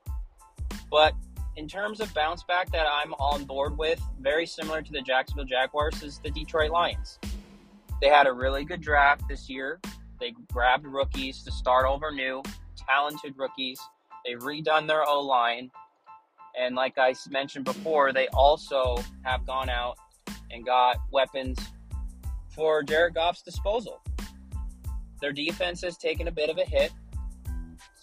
but 0.91 1.15
in 1.57 1.67
terms 1.67 2.01
of 2.01 2.13
bounce 2.13 2.43
back 2.45 2.71
that 2.73 2.87
I'm 2.87 3.15
on 3.15 3.45
board 3.45 3.79
with, 3.79 4.01
very 4.21 4.47
similar 4.47 4.83
to 4.83 4.93
the 4.93 5.01
Jacksonville 5.01 5.47
Jaguars, 5.47 6.03
is 6.03 6.19
the 6.19 6.31
Detroit 6.31 6.71
Lions. 6.71 7.19
They 8.03 8.09
had 8.09 8.27
a 8.27 8.33
really 8.33 8.65
good 8.65 8.83
draft 8.83 9.23
this 9.27 9.49
year. 9.49 9.81
They 10.21 10.35
grabbed 10.53 10.87
rookies 10.87 11.43
to 11.45 11.51
start 11.51 11.87
over 11.87 12.11
new, 12.11 12.43
talented 12.89 13.35
rookies. 13.39 13.81
They've 14.27 14.39
redone 14.39 14.87
their 14.87 15.09
O 15.09 15.21
line. 15.21 15.71
And 16.59 16.75
like 16.75 16.99
I 16.99 17.15
mentioned 17.31 17.65
before, 17.65 18.13
they 18.13 18.29
also 18.29 19.03
have 19.23 19.47
gone 19.47 19.71
out 19.71 19.97
and 20.51 20.65
got 20.65 20.99
weapons 21.11 21.59
for 22.49 22.83
Jared 22.83 23.15
Goff's 23.15 23.43
disposal. 23.43 24.03
Their 25.23 25.33
defense 25.33 25.81
has 25.83 25.97
taken 25.97 26.29
a 26.29 26.33
bit 26.33 26.51
of 26.51 26.59
a 26.59 26.65
hit, 26.65 26.93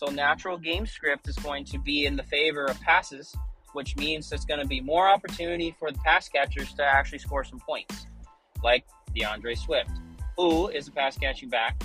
so 0.05 0.11
natural 0.11 0.57
game 0.57 0.85
script 0.85 1.27
is 1.27 1.35
going 1.37 1.65
to 1.65 1.77
be 1.77 2.05
in 2.05 2.15
the 2.15 2.23
favor 2.23 2.65
of 2.65 2.79
passes, 2.81 3.35
which 3.73 3.95
means 3.95 4.29
there's 4.29 4.45
going 4.45 4.59
to 4.59 4.67
be 4.67 4.81
more 4.81 5.07
opportunity 5.07 5.75
for 5.79 5.91
the 5.91 5.99
pass 5.99 6.27
catchers 6.27 6.73
to 6.73 6.83
actually 6.83 7.19
score 7.19 7.43
some 7.43 7.59
points. 7.59 8.07
Like 8.63 8.85
D'Andre 9.15 9.55
Swift, 9.55 9.91
who 10.37 10.67
is 10.69 10.87
a 10.87 10.91
pass 10.91 11.17
catching 11.17 11.49
back. 11.49 11.81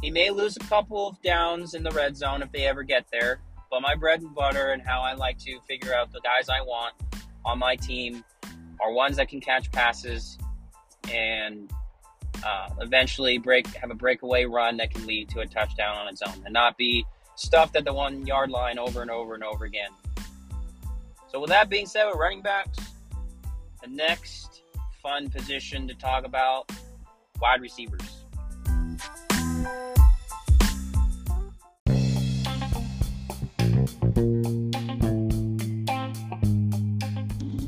He 0.00 0.10
may 0.10 0.30
lose 0.30 0.56
a 0.56 0.64
couple 0.64 1.08
of 1.08 1.22
downs 1.22 1.74
in 1.74 1.82
the 1.82 1.90
red 1.90 2.16
zone 2.16 2.42
if 2.42 2.50
they 2.52 2.66
ever 2.66 2.82
get 2.82 3.06
there, 3.12 3.40
but 3.70 3.80
my 3.80 3.94
bread 3.94 4.20
and 4.20 4.34
butter 4.34 4.72
and 4.72 4.82
how 4.82 5.00
I 5.00 5.14
like 5.14 5.38
to 5.40 5.60
figure 5.68 5.94
out 5.94 6.12
the 6.12 6.20
guys 6.20 6.48
I 6.48 6.60
want 6.60 6.94
on 7.44 7.58
my 7.58 7.76
team 7.76 8.24
are 8.80 8.92
ones 8.92 9.16
that 9.16 9.28
can 9.28 9.40
catch 9.40 9.70
passes 9.70 10.38
and 11.10 11.70
uh, 12.44 12.68
eventually 12.80 13.38
break 13.38 13.66
have 13.68 13.90
a 13.90 13.94
breakaway 13.94 14.44
run 14.44 14.76
that 14.78 14.90
can 14.90 15.06
lead 15.06 15.28
to 15.28 15.40
a 15.40 15.46
touchdown 15.46 15.96
on 15.96 16.08
its 16.08 16.22
own 16.22 16.42
and 16.44 16.52
not 16.52 16.76
be 16.76 17.04
stuffed 17.34 17.76
at 17.76 17.84
the 17.84 17.92
one 17.92 18.26
yard 18.26 18.50
line 18.50 18.78
over 18.78 19.02
and 19.02 19.10
over 19.10 19.34
and 19.34 19.44
over 19.44 19.64
again. 19.64 19.90
So 21.28 21.40
with 21.40 21.50
that 21.50 21.70
being 21.70 21.86
said, 21.86 22.06
with 22.06 22.16
running 22.16 22.42
backs, 22.42 22.78
the 23.82 23.88
next 23.88 24.62
fun 25.02 25.30
position 25.30 25.88
to 25.88 25.94
talk 25.94 26.24
about 26.24 26.70
wide 27.40 27.60
receivers. 27.60 28.22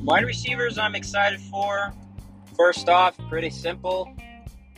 Wide 0.04 0.26
receivers, 0.26 0.76
I'm 0.76 0.94
excited 0.94 1.40
for. 1.40 1.92
First 2.56 2.88
off, 2.88 3.16
pretty 3.30 3.50
simple. 3.50 4.14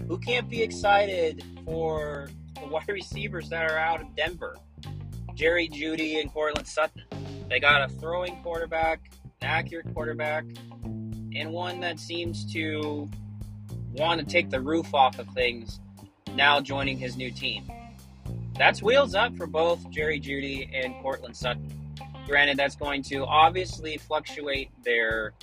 Who 0.07 0.19
can't 0.19 0.49
be 0.49 0.63
excited 0.63 1.45
for 1.65 2.31
the 2.55 2.67
wide 2.71 2.89
receivers 2.89 3.49
that 3.51 3.71
are 3.71 3.77
out 3.77 4.01
of 4.01 4.15
Denver? 4.15 4.57
Jerry 5.37 5.69
Jeudy 5.69 6.19
and 6.19 6.33
Courtland 6.33 6.67
Sutton. 6.67 7.03
They 7.51 7.61
got 7.61 7.83
a 7.83 7.93
throwing 7.93 8.43
quarterback, 8.43 9.11
an 9.43 9.49
accurate 9.49 9.93
quarterback, 9.93 10.47
and 10.83 11.53
one 11.53 11.81
that 11.81 12.01
seems 12.01 12.51
to 12.55 13.07
want 13.93 14.19
to 14.19 14.27
take 14.27 14.49
the 14.49 14.61
roof 14.61 14.95
off 14.95 15.19
of 15.19 15.29
things 15.35 15.79
now 16.35 16.59
joining 16.61 16.97
his 16.97 17.19
new 17.19 17.31
team. 17.31 17.71
That's 18.59 18.83
wheels 18.83 19.15
up 19.15 19.37
for 19.37 19.47
both 19.47 19.91
Jerry 19.91 20.19
Jeudy 20.19 20.71
and 20.73 20.95
Courtland 21.03 21.37
Sutton. 21.37 21.71
Granted, 22.27 22.57
that's 22.57 22.75
going 22.75 23.03
to 23.05 23.27
obviously 23.27 23.99
fluctuate 23.99 24.71
their 24.85 25.35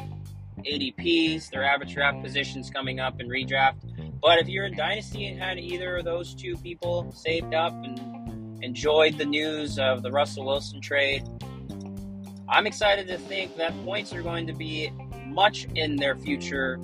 ADPs, 0.66 1.52
their 1.52 1.64
average 1.64 1.94
draft 1.94 2.20
positions 2.24 2.72
coming 2.72 3.00
up 3.00 3.22
in 3.22 3.30
redraft. 3.30 3.76
But 4.20 4.40
if 4.40 4.48
you're 4.48 4.66
in 4.66 4.76
Dynasty 4.76 5.28
and 5.28 5.40
had 5.40 5.60
either 5.60 5.98
of 5.98 6.06
those 6.06 6.34
two 6.34 6.58
people 6.58 7.12
saved 7.12 7.54
up 7.54 7.74
and 7.74 8.23
enjoyed 8.64 9.18
the 9.18 9.26
news 9.26 9.78
of 9.78 10.02
the 10.02 10.12
Russell 10.12 10.46
Wilson 10.46 10.80
trade, 10.80 11.24
I'm 12.48 12.66
excited 12.66 13.08
to 13.10 13.18
think 13.18 13.58
that 13.58 13.74
points 13.84 14.14
are 14.14 14.22
going 14.22 14.48
to 14.48 14.54
be 14.54 14.92
much 15.28 15.68
in 15.76 15.98
their 15.98 16.16
future, 16.16 16.78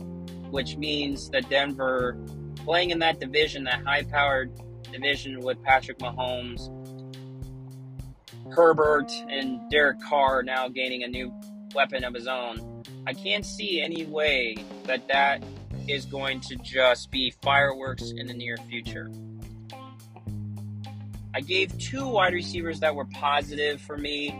which 0.52 0.76
means 0.76 1.30
that 1.30 1.50
Denver 1.50 2.18
playing 2.58 2.90
in 2.90 3.00
that 3.00 3.20
division, 3.20 3.64
that 3.64 3.84
high 3.86 4.04
powered 4.04 4.52
division 4.92 5.40
with 5.40 5.62
Patrick 5.64 6.00
Mahomes, 6.00 6.70
Herbert, 8.54 9.12
and 9.30 9.70
Derek 9.70 10.02
Carr 10.02 10.44
now 10.44 10.68
gaining 10.68 11.04
a 11.04 11.08
new 11.08 11.34
weapon 11.74 12.04
of 12.04 12.14
his 12.14 12.28
own. 12.28 12.84
I 13.08 13.14
can't 13.14 13.46
see 13.46 13.82
any 13.82 14.06
way 14.06 14.58
that 14.84 15.08
that 15.08 15.44
is 15.88 16.06
going 16.06 16.42
to 16.42 16.56
just 16.58 17.10
be 17.10 17.34
fireworks 17.42 18.12
in 18.12 18.28
the 18.28 18.34
near 18.34 18.58
future. 18.70 19.10
I 21.34 21.42
gave 21.42 21.78
two 21.78 22.08
wide 22.08 22.34
receivers 22.34 22.80
that 22.80 22.96
were 22.96 23.06
positive 23.06 23.80
for 23.82 23.98
me. 23.98 24.36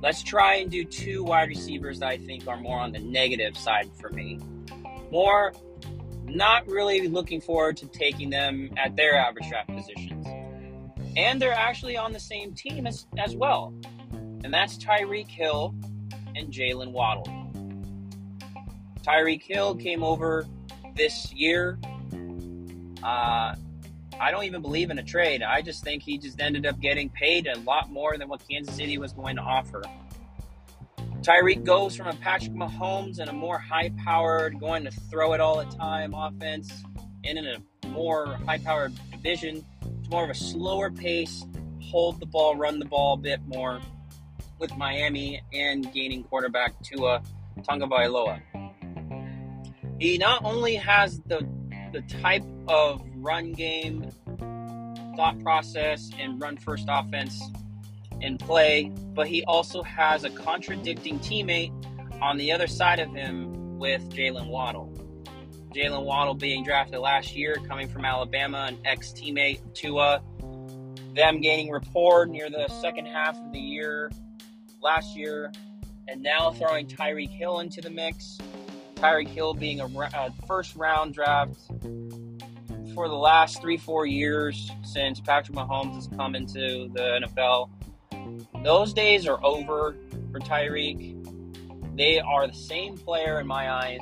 Let's 0.00 0.22
try 0.22 0.56
and 0.56 0.70
do 0.70 0.84
two 0.84 1.24
wide 1.24 1.48
receivers 1.48 1.98
that 2.00 2.08
I 2.08 2.18
think 2.18 2.46
are 2.46 2.56
more 2.56 2.78
on 2.78 2.92
the 2.92 3.00
negative 3.00 3.56
side 3.56 3.90
for 4.00 4.10
me. 4.10 4.38
More 5.10 5.52
not 6.24 6.66
really 6.68 7.08
looking 7.08 7.40
forward 7.40 7.76
to 7.78 7.86
taking 7.86 8.30
them 8.30 8.70
at 8.76 8.94
their 8.96 9.16
average 9.16 9.48
draft 9.48 9.68
positions. 9.68 10.26
And 11.16 11.42
they're 11.42 11.52
actually 11.52 11.96
on 11.96 12.12
the 12.12 12.20
same 12.20 12.52
team 12.54 12.86
as, 12.86 13.06
as 13.16 13.34
well. 13.34 13.74
And 14.44 14.54
that's 14.54 14.76
Tyreek 14.78 15.28
Hill 15.28 15.74
and 16.36 16.52
Jalen 16.52 16.92
Waddle. 16.92 17.26
Tyreek 19.02 19.42
Hill 19.42 19.74
came 19.74 20.04
over 20.04 20.46
this 20.94 21.32
year. 21.32 21.78
Uh, 23.02 23.56
I 24.20 24.30
don't 24.30 24.44
even 24.44 24.62
believe 24.62 24.90
in 24.90 24.98
a 24.98 25.02
trade. 25.02 25.42
I 25.42 25.62
just 25.62 25.84
think 25.84 26.02
he 26.02 26.18
just 26.18 26.40
ended 26.40 26.66
up 26.66 26.80
getting 26.80 27.08
paid 27.08 27.46
a 27.46 27.58
lot 27.60 27.90
more 27.90 28.16
than 28.18 28.28
what 28.28 28.42
Kansas 28.48 28.74
City 28.74 28.98
was 28.98 29.12
going 29.12 29.36
to 29.36 29.42
offer. 29.42 29.82
Tyreek 31.22 31.64
goes 31.64 31.96
from 31.96 32.06
a 32.08 32.14
Patrick 32.14 32.52
Mahomes 32.52 33.18
and 33.18 33.28
a 33.28 33.32
more 33.32 33.58
high 33.58 33.90
powered, 34.04 34.58
going 34.58 34.84
to 34.84 34.90
throw 34.90 35.32
it 35.32 35.40
all 35.40 35.58
the 35.58 35.76
time 35.76 36.14
offense, 36.14 36.82
and 37.24 37.38
in 37.38 37.46
a 37.46 37.86
more 37.88 38.38
high 38.46 38.58
powered 38.58 38.92
division 39.10 39.64
to 39.82 40.10
more 40.10 40.24
of 40.24 40.30
a 40.30 40.34
slower 40.34 40.90
pace, 40.90 41.44
hold 41.82 42.20
the 42.20 42.26
ball, 42.26 42.56
run 42.56 42.78
the 42.78 42.84
ball 42.84 43.14
a 43.14 43.16
bit 43.16 43.40
more 43.46 43.80
with 44.58 44.76
Miami 44.76 45.42
and 45.52 45.92
gaining 45.92 46.24
quarterback 46.24 46.74
Tua 46.82 47.22
Tagovailoa. 47.60 48.40
He 49.98 50.18
not 50.18 50.44
only 50.44 50.76
has 50.76 51.20
the 51.26 51.46
the 51.92 52.02
type 52.02 52.44
of 52.68 53.02
run 53.22 53.52
game 53.52 54.10
thought 55.16 55.38
process 55.42 56.10
and 56.18 56.40
run 56.40 56.56
first 56.56 56.86
offense 56.88 57.42
in 58.20 58.38
play, 58.38 58.92
but 59.14 59.26
he 59.26 59.44
also 59.44 59.82
has 59.82 60.24
a 60.24 60.30
contradicting 60.30 61.18
teammate 61.18 61.72
on 62.20 62.36
the 62.36 62.52
other 62.52 62.66
side 62.66 62.98
of 63.00 63.12
him 63.12 63.78
with 63.78 64.08
Jalen 64.10 64.48
Waddle. 64.48 64.92
Jalen 65.74 66.04
Waddle 66.04 66.34
being 66.34 66.64
drafted 66.64 67.00
last 67.00 67.36
year, 67.36 67.56
coming 67.66 67.88
from 67.88 68.04
Alabama, 68.04 68.66
an 68.68 68.78
ex 68.84 69.12
teammate 69.12 69.60
Tua. 69.74 70.22
Them 71.14 71.40
gaining 71.40 71.70
rapport 71.70 72.26
near 72.26 72.48
the 72.48 72.68
second 72.68 73.06
half 73.06 73.36
of 73.36 73.52
the 73.52 73.58
year 73.58 74.10
last 74.80 75.16
year, 75.16 75.52
and 76.06 76.22
now 76.22 76.52
throwing 76.52 76.86
Tyreek 76.86 77.30
Hill 77.30 77.60
into 77.60 77.80
the 77.80 77.90
mix. 77.90 78.38
Tyreek 78.94 79.28
Hill 79.28 79.54
being 79.54 79.80
a, 79.80 79.86
a 79.86 80.32
first 80.46 80.76
round 80.76 81.14
draft 81.14 81.58
for 82.98 83.08
the 83.08 83.14
last 83.14 83.60
three, 83.60 83.76
four 83.76 84.06
years 84.06 84.72
since 84.82 85.20
Patrick 85.20 85.56
Mahomes 85.56 85.94
has 85.94 86.08
come 86.16 86.34
into 86.34 86.90
the 86.92 87.20
NFL. 87.22 87.70
Those 88.64 88.92
days 88.92 89.24
are 89.28 89.38
over 89.44 89.94
for 90.32 90.40
Tyreek. 90.40 91.14
They 91.96 92.18
are 92.18 92.48
the 92.48 92.56
same 92.56 92.96
player 92.96 93.38
in 93.38 93.46
my 93.46 93.70
eyes. 93.70 94.00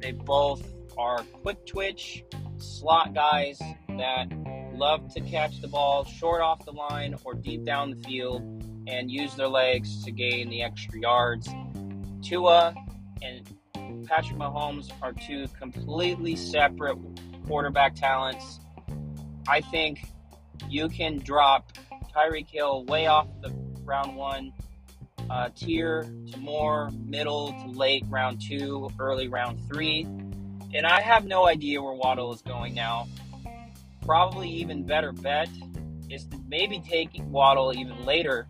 They 0.00 0.12
both 0.12 0.70
are 0.98 1.20
quick 1.42 1.64
twitch 1.64 2.24
slot 2.58 3.14
guys 3.14 3.58
that 3.96 4.26
love 4.74 5.10
to 5.14 5.22
catch 5.22 5.62
the 5.62 5.68
ball 5.68 6.04
short 6.04 6.42
off 6.42 6.62
the 6.66 6.72
line 6.72 7.14
or 7.24 7.32
deep 7.32 7.64
down 7.64 7.88
the 7.88 8.02
field 8.06 8.42
and 8.86 9.10
use 9.10 9.34
their 9.34 9.48
legs 9.48 10.04
to 10.04 10.10
gain 10.10 10.50
the 10.50 10.62
extra 10.62 11.00
yards. 11.00 11.48
Tua 12.20 12.74
and 13.22 13.48
Patrick 14.06 14.38
Mahomes 14.38 14.90
are 15.00 15.14
two 15.14 15.46
completely 15.58 16.36
separate 16.36 16.98
quarterback 17.46 17.94
talents. 17.94 18.60
I 19.48 19.60
think 19.60 20.06
you 20.68 20.88
can 20.88 21.18
drop 21.18 21.72
Tyreek 22.14 22.48
Hill 22.48 22.84
way 22.84 23.06
off 23.06 23.28
the 23.42 23.52
round 23.84 24.16
one 24.16 24.52
uh, 25.30 25.48
tier 25.54 26.02
to 26.30 26.38
more 26.38 26.90
middle 27.06 27.48
to 27.48 27.66
late 27.68 28.04
round 28.08 28.40
two, 28.40 28.90
early 28.98 29.28
round 29.28 29.58
three. 29.68 30.02
And 30.74 30.86
I 30.86 31.00
have 31.00 31.24
no 31.24 31.46
idea 31.46 31.80
where 31.80 31.94
Waddle 31.94 32.32
is 32.32 32.42
going 32.42 32.74
now. 32.74 33.06
Probably 34.02 34.48
even 34.48 34.84
better 34.84 35.12
bet 35.12 35.48
is 36.10 36.26
to 36.26 36.38
maybe 36.48 36.80
take 36.80 37.10
Waddle 37.30 37.72
even 37.76 38.04
later 38.04 38.46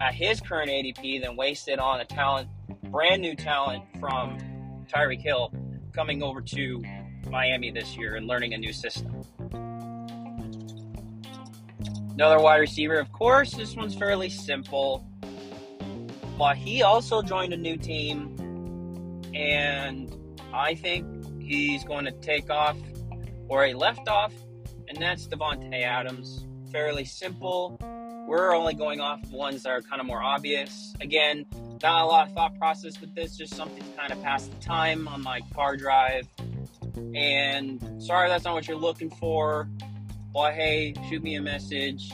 at 0.00 0.14
his 0.14 0.40
current 0.40 0.70
ADP 0.70 1.22
than 1.22 1.36
waste 1.36 1.68
it 1.68 1.78
on 1.78 2.00
a 2.00 2.04
talent, 2.04 2.48
brand 2.90 3.20
new 3.20 3.34
talent 3.34 3.84
from 4.00 4.38
Tyreek 4.88 5.20
Hill 5.20 5.52
coming 5.92 6.22
over 6.22 6.40
to 6.40 6.82
Miami 7.30 7.70
this 7.70 7.96
year 7.96 8.16
and 8.16 8.26
learning 8.26 8.54
a 8.54 8.58
new 8.58 8.72
system. 8.72 9.22
Another 12.14 12.40
wide 12.40 12.56
receiver, 12.56 12.98
of 12.98 13.12
course, 13.12 13.52
this 13.52 13.76
one's 13.76 13.94
fairly 13.94 14.30
simple. 14.30 15.06
But 16.38 16.56
he 16.56 16.82
also 16.82 17.22
joined 17.22 17.52
a 17.52 17.56
new 17.56 17.76
team, 17.76 18.36
and 19.34 20.10
I 20.52 20.74
think 20.74 21.06
he's 21.42 21.84
going 21.84 22.04
to 22.06 22.12
take 22.12 22.50
off 22.50 22.76
where 23.46 23.66
he 23.66 23.74
left 23.74 24.08
off, 24.08 24.32
and 24.88 24.96
that's 24.98 25.26
Davante 25.28 25.82
Adams. 25.82 26.46
Fairly 26.72 27.04
simple. 27.04 27.78
We're 28.26 28.54
only 28.54 28.74
going 28.74 29.00
off 29.00 29.22
of 29.22 29.32
ones 29.32 29.62
that 29.62 29.70
are 29.70 29.82
kind 29.82 30.00
of 30.00 30.06
more 30.06 30.22
obvious. 30.22 30.94
Again, 31.00 31.46
not 31.82 32.02
a 32.02 32.06
lot 32.06 32.28
of 32.28 32.34
thought 32.34 32.58
process 32.58 33.00
with 33.00 33.14
this, 33.14 33.36
just 33.36 33.54
something 33.54 33.82
to 33.82 33.90
kind 33.96 34.10
of 34.10 34.22
pass 34.22 34.46
the 34.46 34.56
time 34.56 35.06
on 35.06 35.22
my 35.22 35.40
car 35.54 35.76
drive. 35.76 36.26
And 36.96 38.02
sorry 38.02 38.28
that's 38.28 38.44
not 38.44 38.54
what 38.54 38.68
you're 38.68 38.76
looking 38.76 39.10
for, 39.10 39.68
but 40.32 40.54
hey, 40.54 40.94
shoot 41.08 41.22
me 41.22 41.36
a 41.36 41.42
message. 41.42 42.12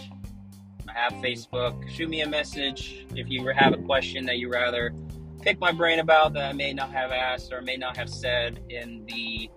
I 0.88 0.92
have 0.92 1.12
Facebook. 1.22 1.88
Shoot 1.90 2.08
me 2.08 2.22
a 2.22 2.28
message 2.28 3.06
if 3.14 3.28
you 3.28 3.46
have 3.46 3.72
a 3.72 3.78
question 3.78 4.26
that 4.26 4.38
you 4.38 4.50
rather 4.50 4.94
pick 5.40 5.58
my 5.58 5.72
brain 5.72 5.98
about 5.98 6.32
that 6.34 6.44
I 6.44 6.52
may 6.52 6.72
not 6.72 6.90
have 6.92 7.10
asked 7.10 7.52
or 7.52 7.62
may 7.62 7.76
not 7.76 7.96
have 7.96 8.08
said 8.08 8.60
in 8.68 9.04
the 9.06 9.50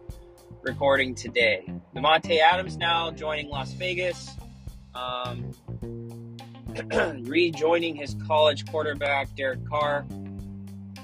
recording 0.64 1.14
today. 1.14 1.72
Davante 1.96 2.40
Adams 2.40 2.78
now 2.78 3.12
joining 3.12 3.50
Las 3.50 3.74
Vegas, 3.74 4.32
um, 4.96 5.52
rejoining 7.24 7.96
his 7.96 8.16
college 8.26 8.66
quarterback 8.66 9.34
Derek 9.36 9.64
Carr, 9.70 10.08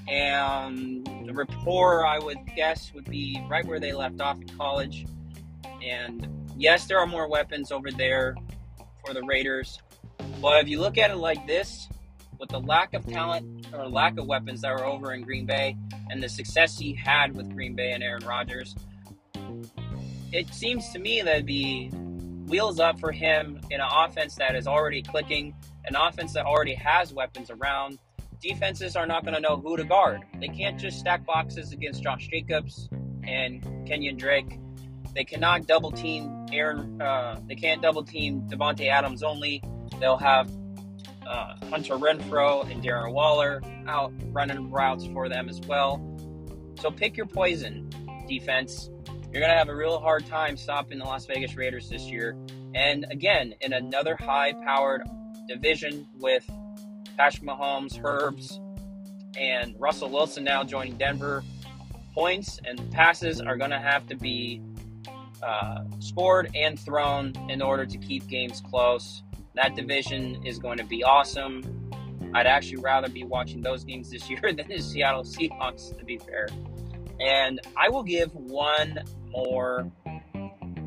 and 0.08 1.08
the 1.32 1.38
rapport 1.38 2.06
I 2.06 2.20
would 2.20 2.40
guess 2.56 2.92
would 2.94 3.06
be 3.06 3.42
right 3.50 3.66
where 3.66 3.80
they 3.80 3.94
left 3.94 4.20
off 4.20 4.40
in 4.42 4.50
college. 4.50 5.06
And 5.84 6.28
yes, 6.58 6.86
there 6.88 7.00
are 7.00 7.08
more 7.08 7.28
weapons 7.30 7.72
over 7.72 7.90
there 7.90 8.36
for 9.06 9.14
the 9.14 9.24
Raiders, 9.24 9.82
but 10.42 10.62
if 10.62 10.70
you 10.70 10.80
look 10.80 10.98
at 10.98 11.10
it 11.10 11.18
like 11.18 11.48
this, 11.48 11.88
with 12.38 12.50
the 12.50 12.60
lack 12.60 12.96
of 12.96 13.06
talent 13.06 13.68
or 13.72 13.88
lack 13.88 14.18
of 14.18 14.26
weapons 14.26 14.62
that 14.62 14.74
were 14.74 14.84
over 14.84 15.14
in 15.14 15.22
Green 15.22 15.46
Bay 15.46 15.78
and 16.10 16.22
the 16.22 16.28
success 16.28 16.78
he 16.78 16.94
had 16.94 17.36
with 17.36 17.54
Green 17.54 17.76
Bay 17.76 17.92
and 17.92 18.04
Aaron 18.04 18.26
Rodgers, 18.26 18.76
it 20.32 20.52
seems 20.54 20.90
to 20.90 21.00
me 21.00 21.22
that 21.22 21.36
would 21.36 21.46
be 21.46 21.90
wheels 22.48 22.80
up 22.80 23.00
for 23.00 23.12
him 23.12 23.62
in 23.70 23.80
an 23.80 23.88
offense 23.90 24.36
that 24.36 24.56
is 24.56 24.66
already 24.66 25.04
clicking, 25.04 25.54
an 25.86 25.96
offense 25.96 26.34
that 26.34 26.46
already 26.46 26.74
has 26.74 27.14
weapons 27.14 27.52
around. 27.52 28.00
Defenses 28.42 28.96
are 28.96 29.06
not 29.06 29.24
going 29.24 29.36
to 29.36 29.40
know 29.40 29.58
who 29.58 29.78
to 29.78 29.84
guard. 29.84 30.22
They 30.40 30.48
can't 30.48 30.80
just 30.80 31.00
stack 31.00 31.26
boxes 31.26 31.74
against 31.74 32.02
Josh 32.02 32.28
Jacobs 32.28 32.90
and 33.24 33.62
Kenyan 33.88 34.18
Drake. 34.18 34.60
They 35.14 35.24
cannot 35.24 35.68
double 35.68 35.92
team 35.92 36.48
Aaron. 36.52 37.00
Uh, 37.00 37.40
they 37.48 37.54
can't 37.56 37.84
double 37.84 38.04
team 38.04 38.42
Davante 38.50 38.90
Adams 38.90 39.22
only. 39.22 39.62
They'll 40.00 40.18
have 40.18 40.50
uh, 41.28 41.56
Hunter 41.70 41.96
Renfrow 41.98 42.70
and 42.70 42.84
Darren 42.84 43.14
Waller 43.14 43.62
out 43.88 44.12
running 44.32 44.72
routes 44.72 45.06
for 45.06 45.30
them 45.30 45.48
as 45.48 45.60
well. 45.62 46.02
So 46.80 46.90
pick 46.90 47.18
your 47.18 47.28
poison, 47.28 47.90
defense. 48.28 48.90
You're 49.32 49.42
going 49.42 49.52
to 49.52 49.58
have 49.58 49.70
a 49.70 49.76
real 49.76 50.00
hard 50.00 50.26
time 50.26 50.58
stopping 50.58 50.98
the 50.98 51.06
Las 51.06 51.28
Vegas 51.28 51.56
Raiders 51.56 51.90
this 51.90 52.04
year. 52.04 52.36
And 52.74 53.06
again, 53.12 53.54
in 53.62 53.74
another 53.74 54.16
high 54.16 54.54
powered 54.54 55.04
division 55.48 56.08
with 56.18 56.50
Patrick 57.18 57.44
Mahomes, 57.44 58.00
Herbs, 58.04 58.60
and 59.38 59.76
Russell 59.80 60.10
Wilson 60.10 60.44
now 60.44 60.64
joining 60.64 60.98
Denver, 60.98 61.44
points 62.14 62.60
and 62.66 62.92
passes 62.92 63.40
are 63.40 63.56
going 63.56 63.72
to 63.72 63.80
have 63.80 64.08
to 64.08 64.16
be 64.16 64.62
uh, 65.42 65.84
scored 66.00 66.52
and 66.56 66.80
thrown 66.80 67.34
in 67.50 67.62
order 67.62 67.86
to 67.86 67.98
keep 67.98 68.28
games 68.28 68.62
close. 68.62 69.24
That 69.56 69.76
division 69.76 70.46
is 70.46 70.60
going 70.60 70.78
to 70.78 70.84
be 70.84 71.04
awesome. 71.04 71.64
I'd 72.34 72.48
actually 72.48 72.78
rather 72.78 73.10
be 73.10 73.24
watching 73.24 73.62
those 73.62 73.84
games 73.84 74.10
this 74.10 74.30
year 74.30 74.42
than 74.54 74.68
the 74.68 74.80
Seattle 74.80 75.24
Seahawks, 75.24 75.98
to 75.98 76.06
be 76.06 76.18
fair. 76.18 76.48
And 77.20 77.60
I 77.78 77.90
will 77.90 78.04
give 78.04 78.34
one 78.34 79.00
more 79.30 79.92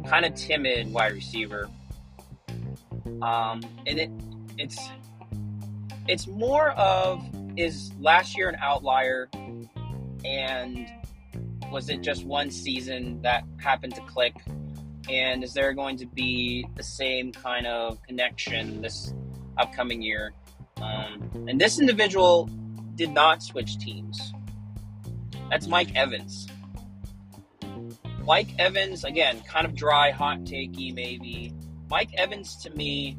kind 0.06 0.24
of 0.24 0.34
timid 0.34 0.92
wide 0.92 1.12
receiver. 1.12 1.68
Um, 3.22 3.62
and 3.86 3.98
it 3.98 4.10
it's 4.56 4.78
it's 6.06 6.26
more 6.26 6.70
of 6.72 7.24
is 7.56 7.92
last 8.00 8.36
year 8.36 8.48
an 8.48 8.56
outlier 8.60 9.28
and 10.24 10.90
was 11.70 11.88
it 11.88 12.00
just 12.02 12.24
one 12.24 12.50
season 12.50 13.20
that 13.22 13.44
happened 13.58 13.94
to 13.94 14.00
click 14.02 14.34
and 15.08 15.44
is 15.44 15.52
there 15.52 15.72
going 15.72 15.96
to 15.96 16.06
be 16.06 16.66
the 16.76 16.82
same 16.82 17.32
kind 17.32 17.66
of 17.66 18.02
connection 18.02 18.80
this 18.80 19.14
upcoming 19.58 20.00
year? 20.00 20.32
Um, 20.80 21.46
and 21.48 21.60
this 21.60 21.78
individual 21.78 22.48
did 22.94 23.10
not 23.10 23.42
switch 23.42 23.78
teams. 23.78 24.32
That's 25.50 25.66
Mike 25.66 25.94
Evans. 25.94 26.48
Mike 28.24 28.48
Evans, 28.58 29.04
again, 29.04 29.42
kind 29.42 29.66
of 29.66 29.74
dry, 29.74 30.10
hot 30.10 30.40
takey, 30.40 30.94
maybe. 30.94 31.52
Mike 31.90 32.10
Evans 32.16 32.56
to 32.62 32.70
me 32.70 33.18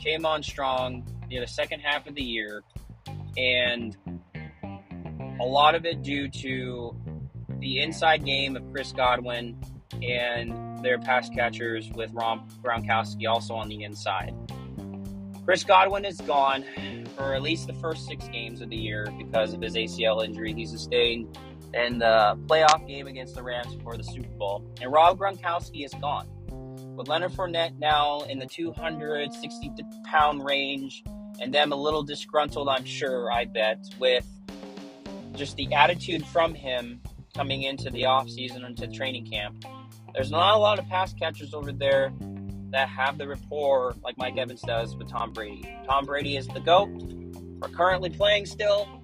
came 0.00 0.24
on 0.24 0.42
strong 0.42 1.04
the 1.40 1.46
second 1.46 1.80
half 1.80 2.06
of 2.06 2.14
the 2.14 2.22
year, 2.22 2.62
and 3.36 3.96
a 5.40 5.44
lot 5.44 5.74
of 5.74 5.84
it 5.84 6.02
due 6.02 6.28
to 6.28 6.96
the 7.58 7.80
inside 7.80 8.24
game 8.24 8.56
of 8.56 8.62
Chris 8.72 8.92
Godwin 8.92 9.58
and 10.02 10.84
their 10.84 10.98
pass 10.98 11.28
catchers 11.30 11.90
with 11.92 12.12
Ron 12.12 12.48
Gronkowski 12.62 13.28
also 13.28 13.54
on 13.54 13.68
the 13.68 13.84
inside. 13.84 14.34
Chris 15.44 15.64
Godwin 15.64 16.04
is 16.04 16.20
gone 16.20 16.64
for 17.16 17.34
at 17.34 17.42
least 17.42 17.66
the 17.66 17.74
first 17.74 18.06
six 18.06 18.26
games 18.28 18.60
of 18.60 18.70
the 18.70 18.76
year 18.76 19.06
because 19.18 19.54
of 19.54 19.60
his 19.60 19.74
ACL 19.74 20.24
injury 20.24 20.52
he 20.52 20.66
sustained 20.66 21.36
in 21.74 21.98
the 21.98 22.38
playoff 22.46 22.86
game 22.86 23.06
against 23.06 23.34
the 23.34 23.42
Rams 23.42 23.76
for 23.82 23.96
the 23.96 24.04
Super 24.04 24.28
Bowl. 24.30 24.64
And 24.80 24.92
Rob 24.92 25.18
Gronkowski 25.18 25.84
is 25.84 25.92
gone. 26.00 26.28
With 26.96 27.08
Leonard 27.08 27.32
Fournette 27.32 27.78
now 27.78 28.20
in 28.22 28.38
the 28.38 28.46
260 28.46 29.72
pound 30.04 30.44
range, 30.44 31.02
and 31.40 31.52
them 31.52 31.72
a 31.72 31.76
little 31.76 32.02
disgruntled, 32.02 32.68
I'm 32.68 32.84
sure, 32.84 33.30
I 33.32 33.44
bet, 33.44 33.84
with 33.98 34.26
just 35.34 35.56
the 35.56 35.72
attitude 35.74 36.24
from 36.26 36.54
him 36.54 37.00
coming 37.34 37.62
into 37.62 37.90
the 37.90 38.02
offseason 38.02 38.64
into 38.64 38.86
training 38.86 39.26
camp 39.26 39.64
there's 40.14 40.30
not 40.30 40.54
a 40.54 40.58
lot 40.58 40.78
of 40.78 40.88
pass 40.88 41.12
catchers 41.12 41.52
over 41.52 41.72
there 41.72 42.12
that 42.70 42.88
have 42.88 43.18
the 43.18 43.26
rapport 43.26 43.96
like 44.04 44.16
Mike 44.16 44.38
Evans 44.38 44.62
does 44.62 44.96
with 44.96 45.08
Tom 45.08 45.32
Brady. 45.32 45.68
Tom 45.88 46.06
Brady 46.06 46.36
is 46.36 46.46
the 46.46 46.60
GOAT. 46.60 46.88
We're 47.60 47.68
currently 47.68 48.10
playing 48.10 48.46
still. 48.46 49.02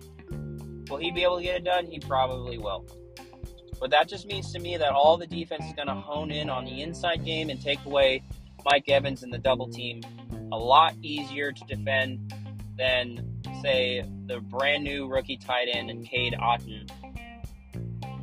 Will 0.89 0.99
he 0.99 1.11
be 1.11 1.25
able 1.25 1.39
to 1.39 1.43
get 1.43 1.57
it 1.57 1.65
done? 1.65 1.87
He 1.87 1.99
probably 1.99 2.59
will. 2.59 2.87
But 3.81 3.91
that 3.91 4.09
just 4.09 4.27
means 4.27 4.53
to 4.53 4.61
me 4.61 4.77
that 4.77 4.91
all 4.93 5.17
the 5.17 5.27
defense 5.27 5.65
is 5.65 5.73
going 5.73 5.89
to 5.89 5.95
hone 5.95 6.31
in 6.31 6.49
on 6.49 6.65
the 6.65 6.81
inside 6.81 7.25
game 7.25 7.51
and 7.51 7.61
take 7.61 7.85
away 7.85 8.23
Mike 8.65 8.89
Evans 8.89 9.25
and 9.25 9.33
the 9.33 9.39
double 9.39 9.69
team. 9.69 10.03
A 10.53 10.59
lot 10.59 10.95
easier 11.03 11.53
to 11.53 11.65
defend 11.65 12.35
than, 12.77 13.41
say, 13.63 14.05
the 14.27 14.41
brand 14.41 14.85
new 14.85 15.07
rookie 15.07 15.37
tight 15.37 15.69
end 15.73 15.91
and 15.91 16.05
Cade 16.05 16.35
Otton. 16.41 16.91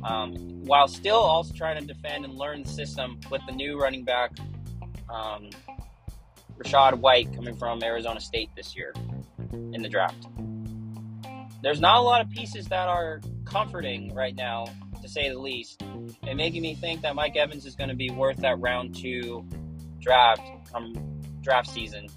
Um, 0.02 0.34
while 0.64 0.88
still 0.88 1.16
also 1.16 1.54
trying 1.54 1.80
to 1.80 1.86
defend 1.86 2.24
and 2.24 2.34
learn 2.34 2.62
the 2.62 2.68
system 2.68 3.18
with 3.30 3.40
the 3.46 3.52
new 3.52 3.78
running 3.80 4.04
back, 4.04 4.32
um, 5.08 5.50
Rachaad 6.58 6.94
White, 6.94 7.32
coming 7.34 7.56
from 7.56 7.82
Arizona 7.82 8.20
State 8.20 8.50
this 8.56 8.76
year 8.76 8.92
in 9.52 9.82
the 9.82 9.88
draft. 9.88 10.26
There's 11.62 11.80
not 11.80 11.98
a 11.98 12.02
lot 12.02 12.20
of 12.20 12.30
pieces 12.30 12.66
that 12.68 12.88
are 12.88 13.20
comforting 13.44 14.14
right 14.14 14.34
now, 14.34 14.66
to 15.00 15.08
say 15.08 15.28
the 15.28 15.38
least, 15.38 15.82
and 15.82 16.36
making 16.36 16.62
me 16.62 16.74
think 16.74 17.02
that 17.02 17.14
Mike 17.14 17.36
Evans 17.36 17.64
is 17.64 17.74
going 17.74 17.88
to 17.88 17.96
be 17.96 18.10
worth 18.10 18.36
that 18.38 18.58
round 18.60 18.94
two 18.94 19.46
draft 20.00 20.42
come 20.72 20.94
draft 21.40 21.70
season, 21.70 22.08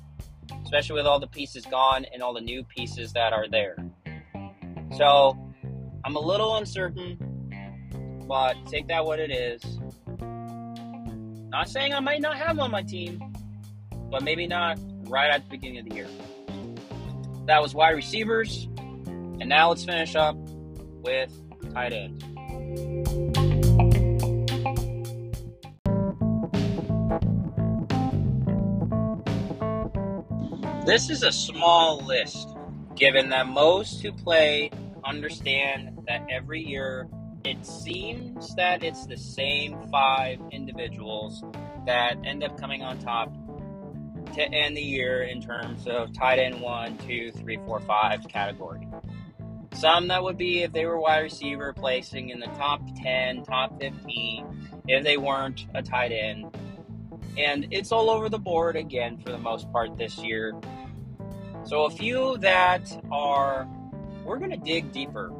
especially 0.71 0.95
with 0.95 1.05
all 1.05 1.19
the 1.19 1.27
pieces 1.27 1.65
gone 1.65 2.05
and 2.13 2.23
all 2.23 2.33
the 2.33 2.41
new 2.41 2.63
pieces 2.63 3.11
that 3.11 3.33
are 3.33 3.47
there. 3.49 3.75
So 4.95 5.37
I'm 6.05 6.15
a 6.15 6.19
little 6.19 6.55
uncertain 6.55 7.31
but 8.31 8.55
take 8.65 8.87
that 8.87 9.03
what 9.03 9.19
it 9.19 9.29
is. 9.29 9.61
Not 11.49 11.67
saying 11.67 11.93
I 11.93 11.99
might 11.99 12.21
not 12.21 12.37
have 12.37 12.57
on 12.59 12.71
my 12.71 12.81
team, 12.81 13.21
but 14.09 14.23
maybe 14.23 14.47
not 14.47 14.79
right 15.09 15.29
at 15.29 15.43
the 15.43 15.49
beginning 15.49 15.79
of 15.79 15.89
the 15.89 15.95
year. 15.95 16.07
That 17.45 17.61
was 17.61 17.75
wide 17.75 17.89
receivers, 17.89 18.69
and 18.77 19.49
now 19.49 19.67
let's 19.67 19.83
finish 19.83 20.15
up 20.15 20.37
with 21.03 21.29
tight 21.73 21.91
end. 21.91 22.23
This 30.85 31.11
is 31.11 31.21
a 31.21 31.31
small 31.31 32.03
list, 32.03 32.55
given 32.95 33.29
that 33.29 33.47
most 33.47 34.01
who 34.01 34.11
play 34.11 34.71
understand 35.05 35.99
that 36.07 36.25
every 36.27 36.59
year 36.59 37.07
it 37.45 37.63
seems 37.63 38.55
that 38.55 38.83
it's 38.83 39.05
the 39.05 39.15
same 39.15 39.77
five 39.91 40.39
individuals 40.51 41.43
that 41.85 42.15
end 42.25 42.43
up 42.43 42.59
coming 42.59 42.81
on 42.81 42.97
top 42.97 43.31
to 44.33 44.41
end 44.41 44.75
the 44.75 44.81
year 44.81 45.21
in 45.21 45.39
terms 45.39 45.85
of 45.85 46.13
tight 46.13 46.39
end 46.39 46.59
one, 46.59 46.97
two, 46.97 47.31
three, 47.31 47.57
four, 47.57 47.79
five 47.81 48.27
category. 48.27 48.87
Some 49.73 50.07
that 50.07 50.23
would 50.23 50.37
be 50.37 50.63
if 50.63 50.73
they 50.73 50.87
were 50.87 50.99
wide 50.99 51.19
receiver, 51.19 51.73
placing 51.73 52.29
in 52.29 52.39
the 52.39 52.47
top 52.57 52.81
10, 53.03 53.43
top 53.43 53.79
15, 53.79 54.81
if 54.87 55.03
they 55.03 55.17
weren't 55.17 55.67
a 55.75 55.83
tight 55.83 56.11
end. 56.11 56.45
And 57.37 57.67
it's 57.71 57.91
all 57.91 58.09
over 58.09 58.29
the 58.29 58.39
board 58.39 58.75
again 58.75 59.17
for 59.17 59.31
the 59.31 59.37
most 59.37 59.71
part 59.71 59.97
this 59.97 60.17
year. 60.17 60.53
So 61.63 61.85
a 61.85 61.89
few 61.89 62.37
that 62.37 62.91
are, 63.11 63.67
we're 64.25 64.37
going 64.37 64.51
to 64.51 64.57
dig 64.57 64.91
deeper 64.91 65.31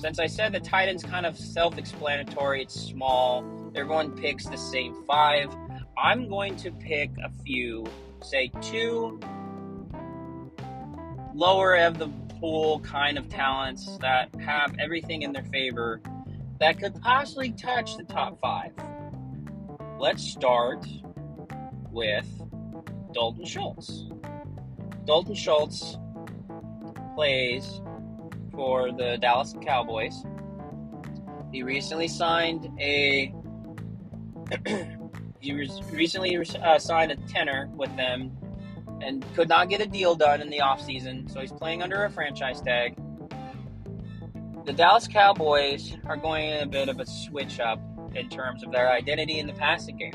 since 0.00 0.18
I 0.18 0.26
said 0.28 0.52
the 0.52 0.60
tight 0.60 0.88
ends 0.88 1.02
kind 1.02 1.26
of 1.26 1.36
self 1.38 1.76
explanatory, 1.76 2.62
it's 2.62 2.74
small, 2.74 3.44
everyone 3.74 4.12
picks 4.12 4.46
the 4.46 4.56
same 4.56 5.04
five. 5.06 5.54
I'm 5.98 6.26
going 6.26 6.56
to 6.56 6.70
pick 6.70 7.10
a 7.22 7.30
few, 7.44 7.86
say 8.22 8.50
two 8.62 9.20
lower 11.34 11.76
of 11.76 11.98
the 11.98 12.08
pool 12.40 12.80
kind 12.80 13.18
of 13.18 13.28
talents 13.28 13.98
that 13.98 14.34
have 14.40 14.74
everything 14.78 15.20
in 15.20 15.32
their 15.32 15.44
favor 15.44 16.00
that 16.60 16.80
could 16.80 16.98
possibly 17.02 17.50
touch 17.50 17.98
the 17.98 18.04
top 18.04 18.40
five. 18.40 18.72
Let's 20.00 20.26
start 20.32 20.86
with 21.90 22.26
Dalton 23.12 23.44
Schultz. 23.44 24.06
Dalton 25.04 25.34
Schultz 25.34 25.98
plays 27.14 27.82
for 28.50 28.92
the 28.92 29.18
Dallas 29.20 29.54
Cowboys. 29.60 30.24
He 31.52 31.62
recently 31.62 32.08
signed 32.08 32.70
a 32.80 33.34
he 35.38 35.52
recently 35.92 36.34
uh, 36.38 36.78
signed 36.78 37.12
a 37.12 37.16
tender 37.28 37.68
with 37.74 37.94
them 37.94 38.34
and 39.02 39.22
could 39.34 39.50
not 39.50 39.68
get 39.68 39.82
a 39.82 39.86
deal 39.86 40.14
done 40.14 40.40
in 40.40 40.48
the 40.48 40.60
offseason, 40.60 41.30
so 41.30 41.40
he's 41.40 41.52
playing 41.52 41.82
under 41.82 42.04
a 42.04 42.10
franchise 42.10 42.62
tag. 42.62 42.96
The 44.64 44.72
Dallas 44.72 45.06
Cowboys 45.06 45.94
are 46.06 46.16
going 46.16 46.48
in 46.48 46.62
a 46.62 46.66
bit 46.66 46.88
of 46.88 47.00
a 47.00 47.06
switch 47.06 47.60
up 47.60 47.78
in 48.14 48.28
terms 48.28 48.62
of 48.62 48.72
their 48.72 48.90
identity 48.90 49.38
in 49.38 49.46
the 49.46 49.52
passing 49.52 49.96
game. 49.96 50.14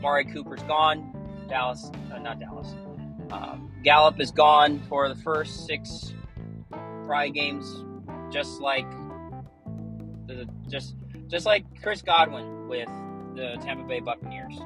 Mari 0.00 0.24
Cooper's 0.24 0.62
gone. 0.62 1.14
Dallas, 1.48 1.90
uh, 2.12 2.18
not 2.18 2.38
Dallas. 2.38 2.74
Um, 3.30 3.72
Gallup 3.82 4.20
is 4.20 4.30
gone 4.30 4.80
for 4.88 5.08
the 5.08 5.16
first 5.16 5.66
six 5.66 6.14
Pride 7.06 7.32
games, 7.32 7.84
just 8.30 8.60
like 8.60 8.88
the 10.26 10.46
just 10.68 10.94
just 11.28 11.46
like 11.46 11.64
Chris 11.82 12.02
Godwin 12.02 12.68
with 12.68 12.88
the 13.34 13.56
Tampa 13.62 13.84
Bay 13.84 14.00
Buccaneers. 14.00 14.58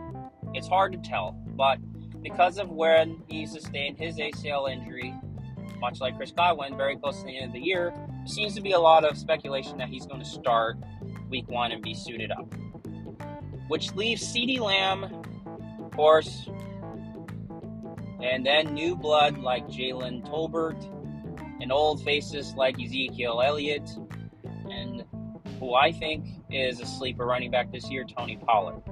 It's 0.53 0.67
hard 0.67 0.93
to 0.93 0.99
tell, 0.99 1.37
but 1.57 1.79
because 2.21 2.59
of 2.59 2.69
when 2.71 3.23
he 3.29 3.47
sustained 3.47 3.97
his 3.97 4.17
ACL 4.17 4.71
injury, 4.71 5.15
much 5.79 6.01
like 6.01 6.17
Chris 6.17 6.33
Godwin, 6.33 6.77
very 6.77 6.97
close 6.97 7.21
to 7.21 7.25
the 7.25 7.37
end 7.37 7.47
of 7.47 7.53
the 7.53 7.61
year, 7.61 7.95
seems 8.25 8.55
to 8.55 8.61
be 8.61 8.73
a 8.73 8.79
lot 8.79 9.05
of 9.05 9.17
speculation 9.17 9.79
that 9.79 9.89
he's 9.89 10.07
going 10.07 10.21
to 10.21 10.29
start 10.29 10.77
week 11.33 11.49
one 11.49 11.73
and 11.73 11.83
be 11.83 11.95
suited 11.95 12.31
up. 12.31 12.55
Which 13.69 13.95
leaves 13.95 14.23
CeeDee 14.23 14.61
Lamb, 14.61 15.05
of 15.05 15.91
course, 15.93 16.47
and 18.23 18.45
then 18.45 18.75
new 18.75 18.95
blood 18.95 19.39
like 19.39 19.67
Jalen 19.67 20.29
Tolbert, 20.29 20.81
and 21.63 21.73
old 21.73 22.05
faces 22.05 22.55
like 22.55 22.79
Ezekiel 22.79 23.41
Elliott, 23.43 23.89
and 24.71 25.05
who 25.59 25.75
I 25.75 25.91
think 25.91 26.27
is 26.51 26.81
a 26.81 26.87
sleeper 26.87 27.25
running 27.25 27.51
back 27.51 27.73
this 27.73 27.91
year, 27.91 28.05
Tony 28.05 28.37
Pollard. 28.37 28.83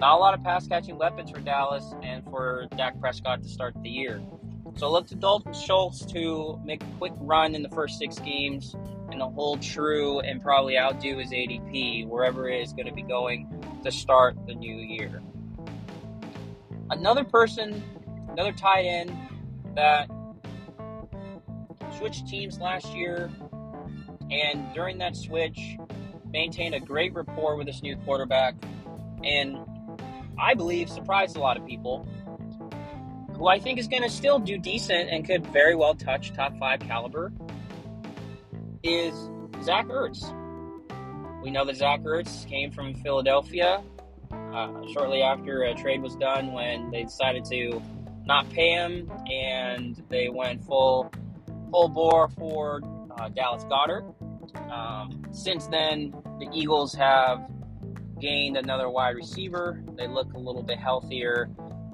Not 0.00 0.14
a 0.14 0.18
lot 0.18 0.32
of 0.32 0.42
pass 0.42 0.66
catching 0.66 0.96
weapons 0.96 1.30
for 1.30 1.40
Dallas 1.40 1.94
and 2.02 2.24
for 2.24 2.68
Dak 2.76 2.98
Prescott 3.00 3.42
to 3.42 3.48
start 3.48 3.74
the 3.82 3.90
year. 3.90 4.22
So 4.76 4.90
look 4.90 5.06
to 5.08 5.14
Dalton 5.14 5.52
Schultz 5.52 6.06
to 6.06 6.58
make 6.64 6.82
a 6.82 6.86
quick 6.98 7.12
run 7.18 7.54
in 7.54 7.62
the 7.62 7.68
first 7.68 7.98
six 7.98 8.18
games 8.18 8.74
and 9.16 9.30
to 9.30 9.34
hold 9.34 9.62
true 9.62 10.20
and 10.20 10.42
probably 10.42 10.76
outdo 10.76 11.16
his 11.16 11.30
ADP 11.30 12.06
wherever 12.06 12.50
it 12.50 12.60
is 12.60 12.74
going 12.74 12.86
to 12.86 12.92
be 12.92 13.02
going 13.02 13.48
to 13.82 13.90
start 13.90 14.36
the 14.46 14.54
new 14.54 14.76
year. 14.76 15.22
Another 16.90 17.24
person, 17.24 17.82
another 18.28 18.52
tight 18.52 18.82
end 18.82 19.16
that 19.74 20.10
switched 21.96 22.28
teams 22.28 22.58
last 22.58 22.94
year 22.94 23.30
and 24.30 24.72
during 24.74 24.98
that 24.98 25.16
switch 25.16 25.76
maintained 26.30 26.74
a 26.74 26.80
great 26.80 27.14
rapport 27.14 27.56
with 27.56 27.66
this 27.66 27.82
new 27.82 27.96
quarterback 27.96 28.54
and 29.24 29.56
I 30.38 30.52
believe 30.52 30.90
surprised 30.90 31.36
a 31.36 31.40
lot 31.40 31.56
of 31.56 31.64
people 31.66 32.06
who 33.34 33.46
I 33.46 33.60
think 33.60 33.78
is 33.78 33.88
going 33.88 34.02
to 34.02 34.10
still 34.10 34.38
do 34.38 34.58
decent 34.58 35.08
and 35.08 35.26
could 35.26 35.46
very 35.46 35.74
well 35.74 35.94
touch 35.94 36.34
top 36.34 36.58
five 36.58 36.80
caliber, 36.80 37.32
is 38.86 39.30
Zach 39.62 39.86
Ertz. 39.88 40.32
We 41.42 41.50
know 41.50 41.64
that 41.64 41.76
Zach 41.76 42.00
Ertz 42.02 42.48
came 42.48 42.70
from 42.70 42.94
Philadelphia 42.94 43.82
uh, 44.30 44.86
shortly 44.92 45.22
after 45.22 45.62
a 45.64 45.74
trade 45.74 46.02
was 46.02 46.14
done 46.16 46.52
when 46.52 46.90
they 46.90 47.02
decided 47.02 47.44
to 47.46 47.82
not 48.24 48.48
pay 48.50 48.70
him 48.70 49.10
and 49.30 50.02
they 50.08 50.28
went 50.28 50.64
full 50.64 51.12
full 51.70 51.88
bore 51.88 52.28
for 52.30 52.80
uh, 53.18 53.28
Dallas 53.28 53.64
Goedert. 53.64 54.04
Um, 54.70 55.22
since 55.32 55.66
then, 55.66 56.14
the 56.38 56.48
Eagles 56.52 56.94
have 56.94 57.50
gained 58.20 58.56
another 58.56 58.88
wide 58.88 59.16
receiver. 59.16 59.82
They 59.96 60.06
look 60.06 60.32
a 60.34 60.38
little 60.38 60.62
bit 60.62 60.78
healthier. 60.78 61.50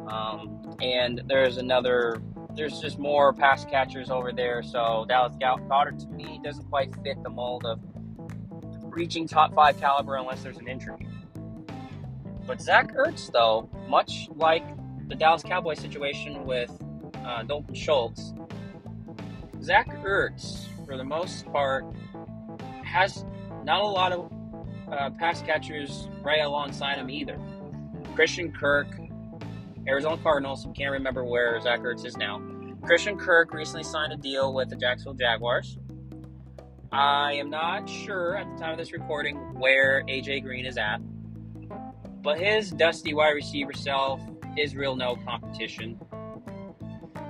Um, 0.09 0.77
and 0.81 1.23
there's 1.27 1.57
another, 1.57 2.23
there's 2.55 2.81
just 2.81 2.99
more 2.99 3.33
pass 3.33 3.65
catchers 3.65 4.11
over 4.11 4.33
there. 4.33 4.63
So 4.63 5.07
Dallas 5.09 5.37
Goedert 5.37 5.99
to 6.01 6.07
me 6.09 6.41
doesn't 6.45 6.69
quite 6.69 6.95
fit 7.03 7.23
the 7.23 7.31
mold 7.31 7.65
of 7.65 7.81
reaching 8.83 9.27
top 9.27 9.55
five 9.55 9.81
caliber 9.81 10.17
unless 10.17 10.43
there's 10.43 10.59
an 10.59 10.69
injury. 10.69 11.09
But 12.47 12.61
Zach 12.61 12.95
Ertz, 12.95 13.31
though, 13.31 13.69
much 13.89 14.29
like 14.35 14.65
the 15.09 15.15
Dallas 15.15 15.43
Cowboys 15.43 15.79
situation 15.79 16.45
with 16.45 16.71
uh, 17.25 17.45
Dalton 17.45 17.75
Schultz, 17.75 18.35
Zach 19.63 19.89
Ertz, 20.03 20.67
for 20.85 20.97
the 20.97 21.05
most 21.05 21.47
part, 21.53 21.85
has 22.85 23.25
not 23.65 23.81
a 23.81 23.87
lot 23.87 24.13
of 24.13 24.33
uh, 24.91 25.11
pass 25.11 25.41
catchers 25.43 26.09
right 26.23 26.41
alongside 26.41 26.99
him 26.99 27.09
either. 27.09 27.39
Christian 28.15 28.53
Kirk, 28.53 28.89
Arizona 29.89 30.17
Cardinals, 30.23 30.67
can't 30.77 30.93
remember 30.93 31.25
where 31.25 31.61
Zach 31.61 31.81
Ertz 31.81 32.07
is 32.07 32.17
now. 32.17 32.41
Christian 32.83 33.19
Kirk 33.19 33.53
recently 33.53 33.83
signed 33.83 34.13
a 34.13 34.17
deal 34.17 34.55
with 34.55 34.69
the 34.69 34.77
Jacksonville 34.77 35.15
Jaguars. 35.15 35.79
I 36.93 37.33
am 37.35 37.51
not 37.51 37.89
sure 37.89 38.37
at 38.37 38.47
the 38.53 38.63
time 38.63 38.73
of 38.73 38.79
this 38.79 38.93
recording 38.93 39.37
where 39.59 40.05
AJ 40.09 40.43
Green 40.43 40.67
is 40.67 40.77
at, 40.77 40.99
but 42.23 42.39
his 42.39 42.71
dusty 42.71 43.15
wide 43.15 43.31
receiver 43.31 43.73
self 43.73 44.21
is 44.57 44.77
real 44.77 44.95
no 44.95 45.17
competition. 45.27 45.99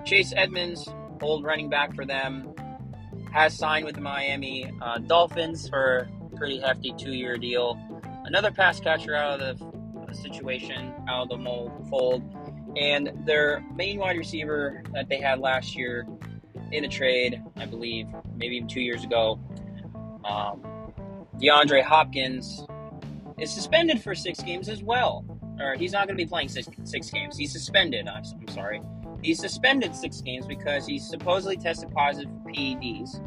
Chase 0.04 0.34
Edmonds, 0.36 0.88
old 1.20 1.44
running 1.44 1.70
back 1.70 1.94
for 1.94 2.04
them, 2.04 2.52
has 3.32 3.56
signed 3.56 3.86
with 3.86 3.94
the 3.94 4.00
Miami 4.00 4.70
uh, 4.82 4.98
Dolphins 4.98 5.68
for 5.68 6.08
a 6.20 6.36
pretty 6.36 6.60
hefty 6.60 6.92
two 6.98 7.12
year 7.12 7.38
deal. 7.38 7.78
Another 8.24 8.50
pass 8.50 8.80
catcher 8.80 9.14
out 9.14 9.40
of 9.40 9.58
the 10.08 10.14
situation, 10.14 10.92
out 11.08 11.22
of 11.22 11.28
the 11.30 11.36
mold, 11.36 11.86
fold. 11.88 12.22
And 12.76 13.12
their 13.26 13.62
main 13.74 13.98
wide 13.98 14.16
receiver 14.16 14.82
that 14.92 15.08
they 15.08 15.18
had 15.18 15.38
last 15.38 15.76
year 15.76 16.06
in 16.72 16.84
a 16.84 16.88
trade, 16.88 17.42
I 17.56 17.66
believe, 17.66 18.06
maybe 18.36 18.56
even 18.56 18.68
two 18.68 18.80
years 18.80 19.04
ago, 19.04 19.38
um, 20.24 20.62
DeAndre 21.40 21.82
Hopkins 21.82 22.66
is 23.38 23.50
suspended 23.50 24.02
for 24.02 24.14
six 24.14 24.40
games 24.42 24.68
as 24.68 24.82
well. 24.82 25.24
Or 25.60 25.74
he's 25.74 25.92
not 25.92 26.06
going 26.06 26.16
to 26.16 26.24
be 26.24 26.28
playing 26.28 26.48
six, 26.48 26.68
six 26.84 27.10
games. 27.10 27.36
He's 27.36 27.52
suspended. 27.52 28.08
I'm, 28.08 28.22
I'm 28.40 28.48
sorry. 28.48 28.80
He's 29.22 29.38
suspended 29.38 29.94
six 29.94 30.20
games 30.20 30.46
because 30.46 30.86
he 30.86 30.98
supposedly 30.98 31.56
tested 31.56 31.92
positive 31.92 32.30
for 32.42 32.50
PEDs. 32.50 33.22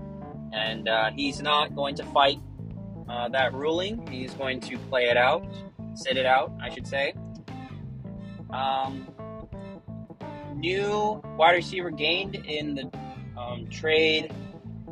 And 0.53 0.89
uh, 0.89 1.11
he's 1.11 1.41
not 1.41 1.75
going 1.75 1.95
to 1.95 2.03
fight 2.05 2.39
uh, 3.07 3.29
that 3.29 3.53
ruling. 3.53 4.05
He's 4.07 4.33
going 4.33 4.59
to 4.61 4.77
play 4.77 5.05
it 5.05 5.17
out, 5.17 5.45
sit 5.93 6.17
it 6.17 6.25
out, 6.25 6.51
I 6.61 6.69
should 6.69 6.87
say. 6.87 7.13
Um, 8.49 9.07
new 10.55 11.21
wide 11.37 11.55
receiver 11.55 11.91
gained 11.91 12.35
in 12.35 12.75
the 12.75 12.91
um, 13.37 13.67
trade 13.67 14.33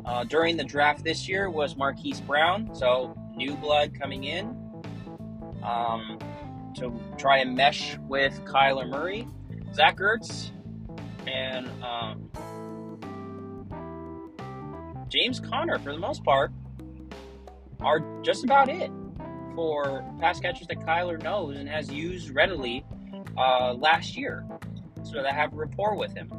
uh, 0.04 0.24
during 0.24 0.56
the 0.56 0.64
draft 0.64 1.02
this 1.02 1.28
year 1.28 1.48
was 1.48 1.76
Marquise 1.76 2.20
Brown. 2.20 2.74
So 2.74 3.16
new 3.34 3.54
blood 3.56 3.98
coming 3.98 4.24
in 4.24 4.46
um, 5.62 6.18
to 6.76 6.92
try 7.16 7.38
and 7.38 7.56
mesh 7.56 7.96
with 8.08 8.34
Kyler 8.44 8.88
Murray. 8.88 9.26
Zach 9.72 9.98
Ertz 9.98 10.50
and 11.26 11.68
um, 11.82 12.30
James 15.08 15.40
Conner, 15.40 15.78
for 15.78 15.92
the 15.92 15.98
most 15.98 16.22
part, 16.22 16.52
are 17.80 18.00
just 18.22 18.44
about 18.44 18.68
it 18.68 18.90
for 19.54 20.04
pass 20.20 20.40
catchers 20.40 20.66
that 20.66 20.78
Kyler 20.80 21.22
knows 21.22 21.56
and 21.56 21.68
has 21.68 21.90
used 21.90 22.30
readily 22.30 22.84
uh, 23.36 23.74
last 23.74 24.16
year, 24.16 24.44
so 25.04 25.22
that 25.22 25.34
have 25.34 25.52
rapport 25.52 25.96
with 25.96 26.14
him. 26.14 26.32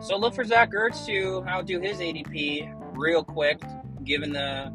So 0.00 0.16
look 0.16 0.34
for 0.34 0.44
Zach 0.44 0.72
Ertz 0.72 1.04
to 1.06 1.44
outdo 1.46 1.80
his 1.80 1.98
ADP 1.98 2.74
real 2.96 3.22
quick, 3.22 3.60
given 4.04 4.32
the 4.32 4.72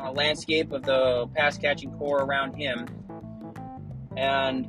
uh, 0.00 0.12
landscape 0.12 0.72
of 0.72 0.84
the 0.84 1.28
pass 1.34 1.58
catching 1.58 1.92
corps 1.98 2.24
around 2.24 2.54
him. 2.54 2.86
And 4.16 4.68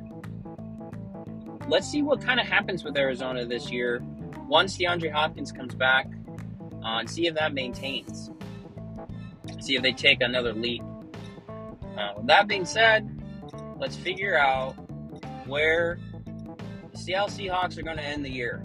let's 1.68 1.88
see 1.88 2.02
what 2.02 2.20
kind 2.20 2.40
of 2.40 2.46
happens 2.46 2.84
with 2.84 2.96
Arizona 2.96 3.46
this 3.46 3.70
year 3.70 4.02
once 4.46 4.76
DeAndre 4.76 5.12
Hopkins 5.12 5.52
comes 5.52 5.74
back 5.74 6.06
uh, 6.84 6.98
and 6.98 7.08
see 7.08 7.26
if 7.26 7.34
that 7.36 7.54
maintains. 7.54 8.30
See 9.60 9.76
if 9.76 9.82
they 9.82 9.92
take 9.92 10.20
another 10.20 10.52
leap. 10.52 10.82
Uh, 11.96 12.12
with 12.16 12.26
that 12.26 12.48
being 12.48 12.64
said, 12.64 13.08
let's 13.78 13.96
figure 13.96 14.36
out 14.36 14.72
where 15.46 15.98
the 16.92 16.98
Seattle 16.98 17.28
Seahawks 17.28 17.78
are 17.78 17.82
going 17.82 17.96
to 17.96 18.02
end 18.02 18.24
the 18.24 18.30
year. 18.30 18.62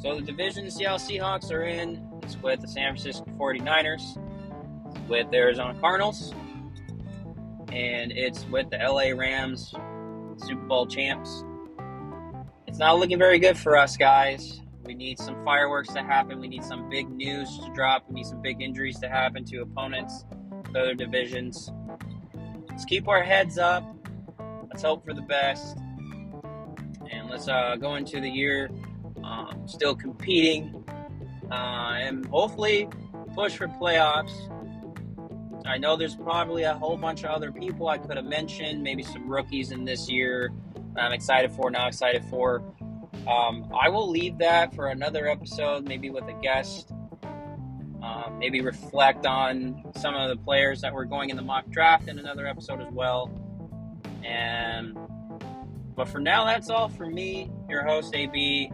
So 0.00 0.14
the 0.14 0.22
division 0.22 0.64
the 0.64 0.70
Seattle 0.70 0.98
Seahawks 0.98 1.50
are 1.50 1.64
in 1.64 2.02
is 2.24 2.36
with 2.38 2.60
the 2.60 2.68
San 2.68 2.94
Francisco 2.94 3.24
49ers, 3.38 4.16
with 5.08 5.30
the 5.30 5.38
Arizona 5.38 5.78
Cardinals, 5.80 6.32
and 7.72 8.12
it's 8.12 8.44
with 8.46 8.70
the 8.70 8.78
LA 8.78 9.18
Rams 9.18 9.74
Super 10.36 10.66
Bowl 10.66 10.86
champs. 10.86 11.44
It's 12.66 12.78
not 12.78 12.98
looking 12.98 13.18
very 13.18 13.38
good 13.38 13.58
for 13.58 13.76
us, 13.76 13.96
guys. 13.96 14.60
We 14.84 14.94
need 14.94 15.18
some 15.18 15.44
fireworks 15.44 15.92
to 15.94 16.02
happen. 16.02 16.40
We 16.40 16.48
need 16.48 16.64
some 16.64 16.88
big 16.88 17.10
news 17.10 17.58
to 17.58 17.70
drop. 17.74 18.04
We 18.08 18.14
need 18.14 18.26
some 18.26 18.40
big 18.40 18.62
injuries 18.62 18.98
to 19.00 19.08
happen 19.08 19.44
to 19.46 19.62
opponents, 19.62 20.24
other 20.70 20.94
divisions. 20.94 21.72
Let's 22.68 22.84
keep 22.84 23.08
our 23.08 23.22
heads 23.22 23.58
up. 23.58 23.84
Let's 24.68 24.82
hope 24.82 25.04
for 25.04 25.12
the 25.12 25.22
best. 25.22 25.76
Let's 27.28 27.48
uh, 27.48 27.76
go 27.76 27.96
into 27.96 28.20
the 28.20 28.30
year 28.30 28.70
um, 29.22 29.66
still 29.66 29.94
competing 29.94 30.84
uh, 31.50 31.96
and 31.98 32.26
hopefully 32.26 32.88
push 33.34 33.56
for 33.56 33.68
playoffs. 33.68 34.32
I 35.66 35.76
know 35.76 35.96
there's 35.96 36.16
probably 36.16 36.62
a 36.62 36.74
whole 36.74 36.96
bunch 36.96 37.24
of 37.24 37.30
other 37.30 37.52
people 37.52 37.88
I 37.88 37.98
could 37.98 38.16
have 38.16 38.24
mentioned, 38.24 38.82
maybe 38.82 39.02
some 39.02 39.28
rookies 39.28 39.70
in 39.70 39.84
this 39.84 40.08
year. 40.08 40.50
I'm 40.96 41.12
excited 41.12 41.52
for, 41.52 41.70
now 41.70 41.86
excited 41.86 42.24
for. 42.26 42.62
Um, 43.26 43.70
I 43.78 43.88
will 43.90 44.08
leave 44.08 44.38
that 44.38 44.74
for 44.74 44.86
another 44.86 45.28
episode, 45.28 45.86
maybe 45.86 46.08
with 46.08 46.24
a 46.24 46.32
guest. 46.40 46.90
Um, 48.02 48.38
maybe 48.38 48.60
reflect 48.60 49.26
on 49.26 49.84
some 49.96 50.14
of 50.14 50.30
the 50.30 50.36
players 50.36 50.80
that 50.80 50.94
were 50.94 51.04
going 51.04 51.30
in 51.30 51.36
the 51.36 51.42
mock 51.42 51.68
draft 51.68 52.08
in 52.08 52.18
another 52.18 52.46
episode 52.46 52.80
as 52.80 52.90
well. 52.90 53.30
And 54.24 54.96
but 55.98 56.08
for 56.08 56.20
now, 56.20 56.44
that's 56.44 56.70
all 56.70 56.88
for 56.88 57.06
me, 57.06 57.50
your 57.68 57.82
host 57.82 58.14
AB. 58.14 58.70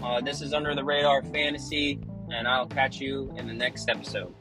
Uh, 0.00 0.20
this 0.20 0.40
is 0.40 0.54
Under 0.54 0.76
the 0.76 0.84
Radar 0.84 1.24
Fantasy, 1.24 1.98
and 2.30 2.46
I'll 2.46 2.68
catch 2.68 3.00
you 3.00 3.34
in 3.36 3.48
the 3.48 3.52
next 3.52 3.90
episode. 3.90 4.32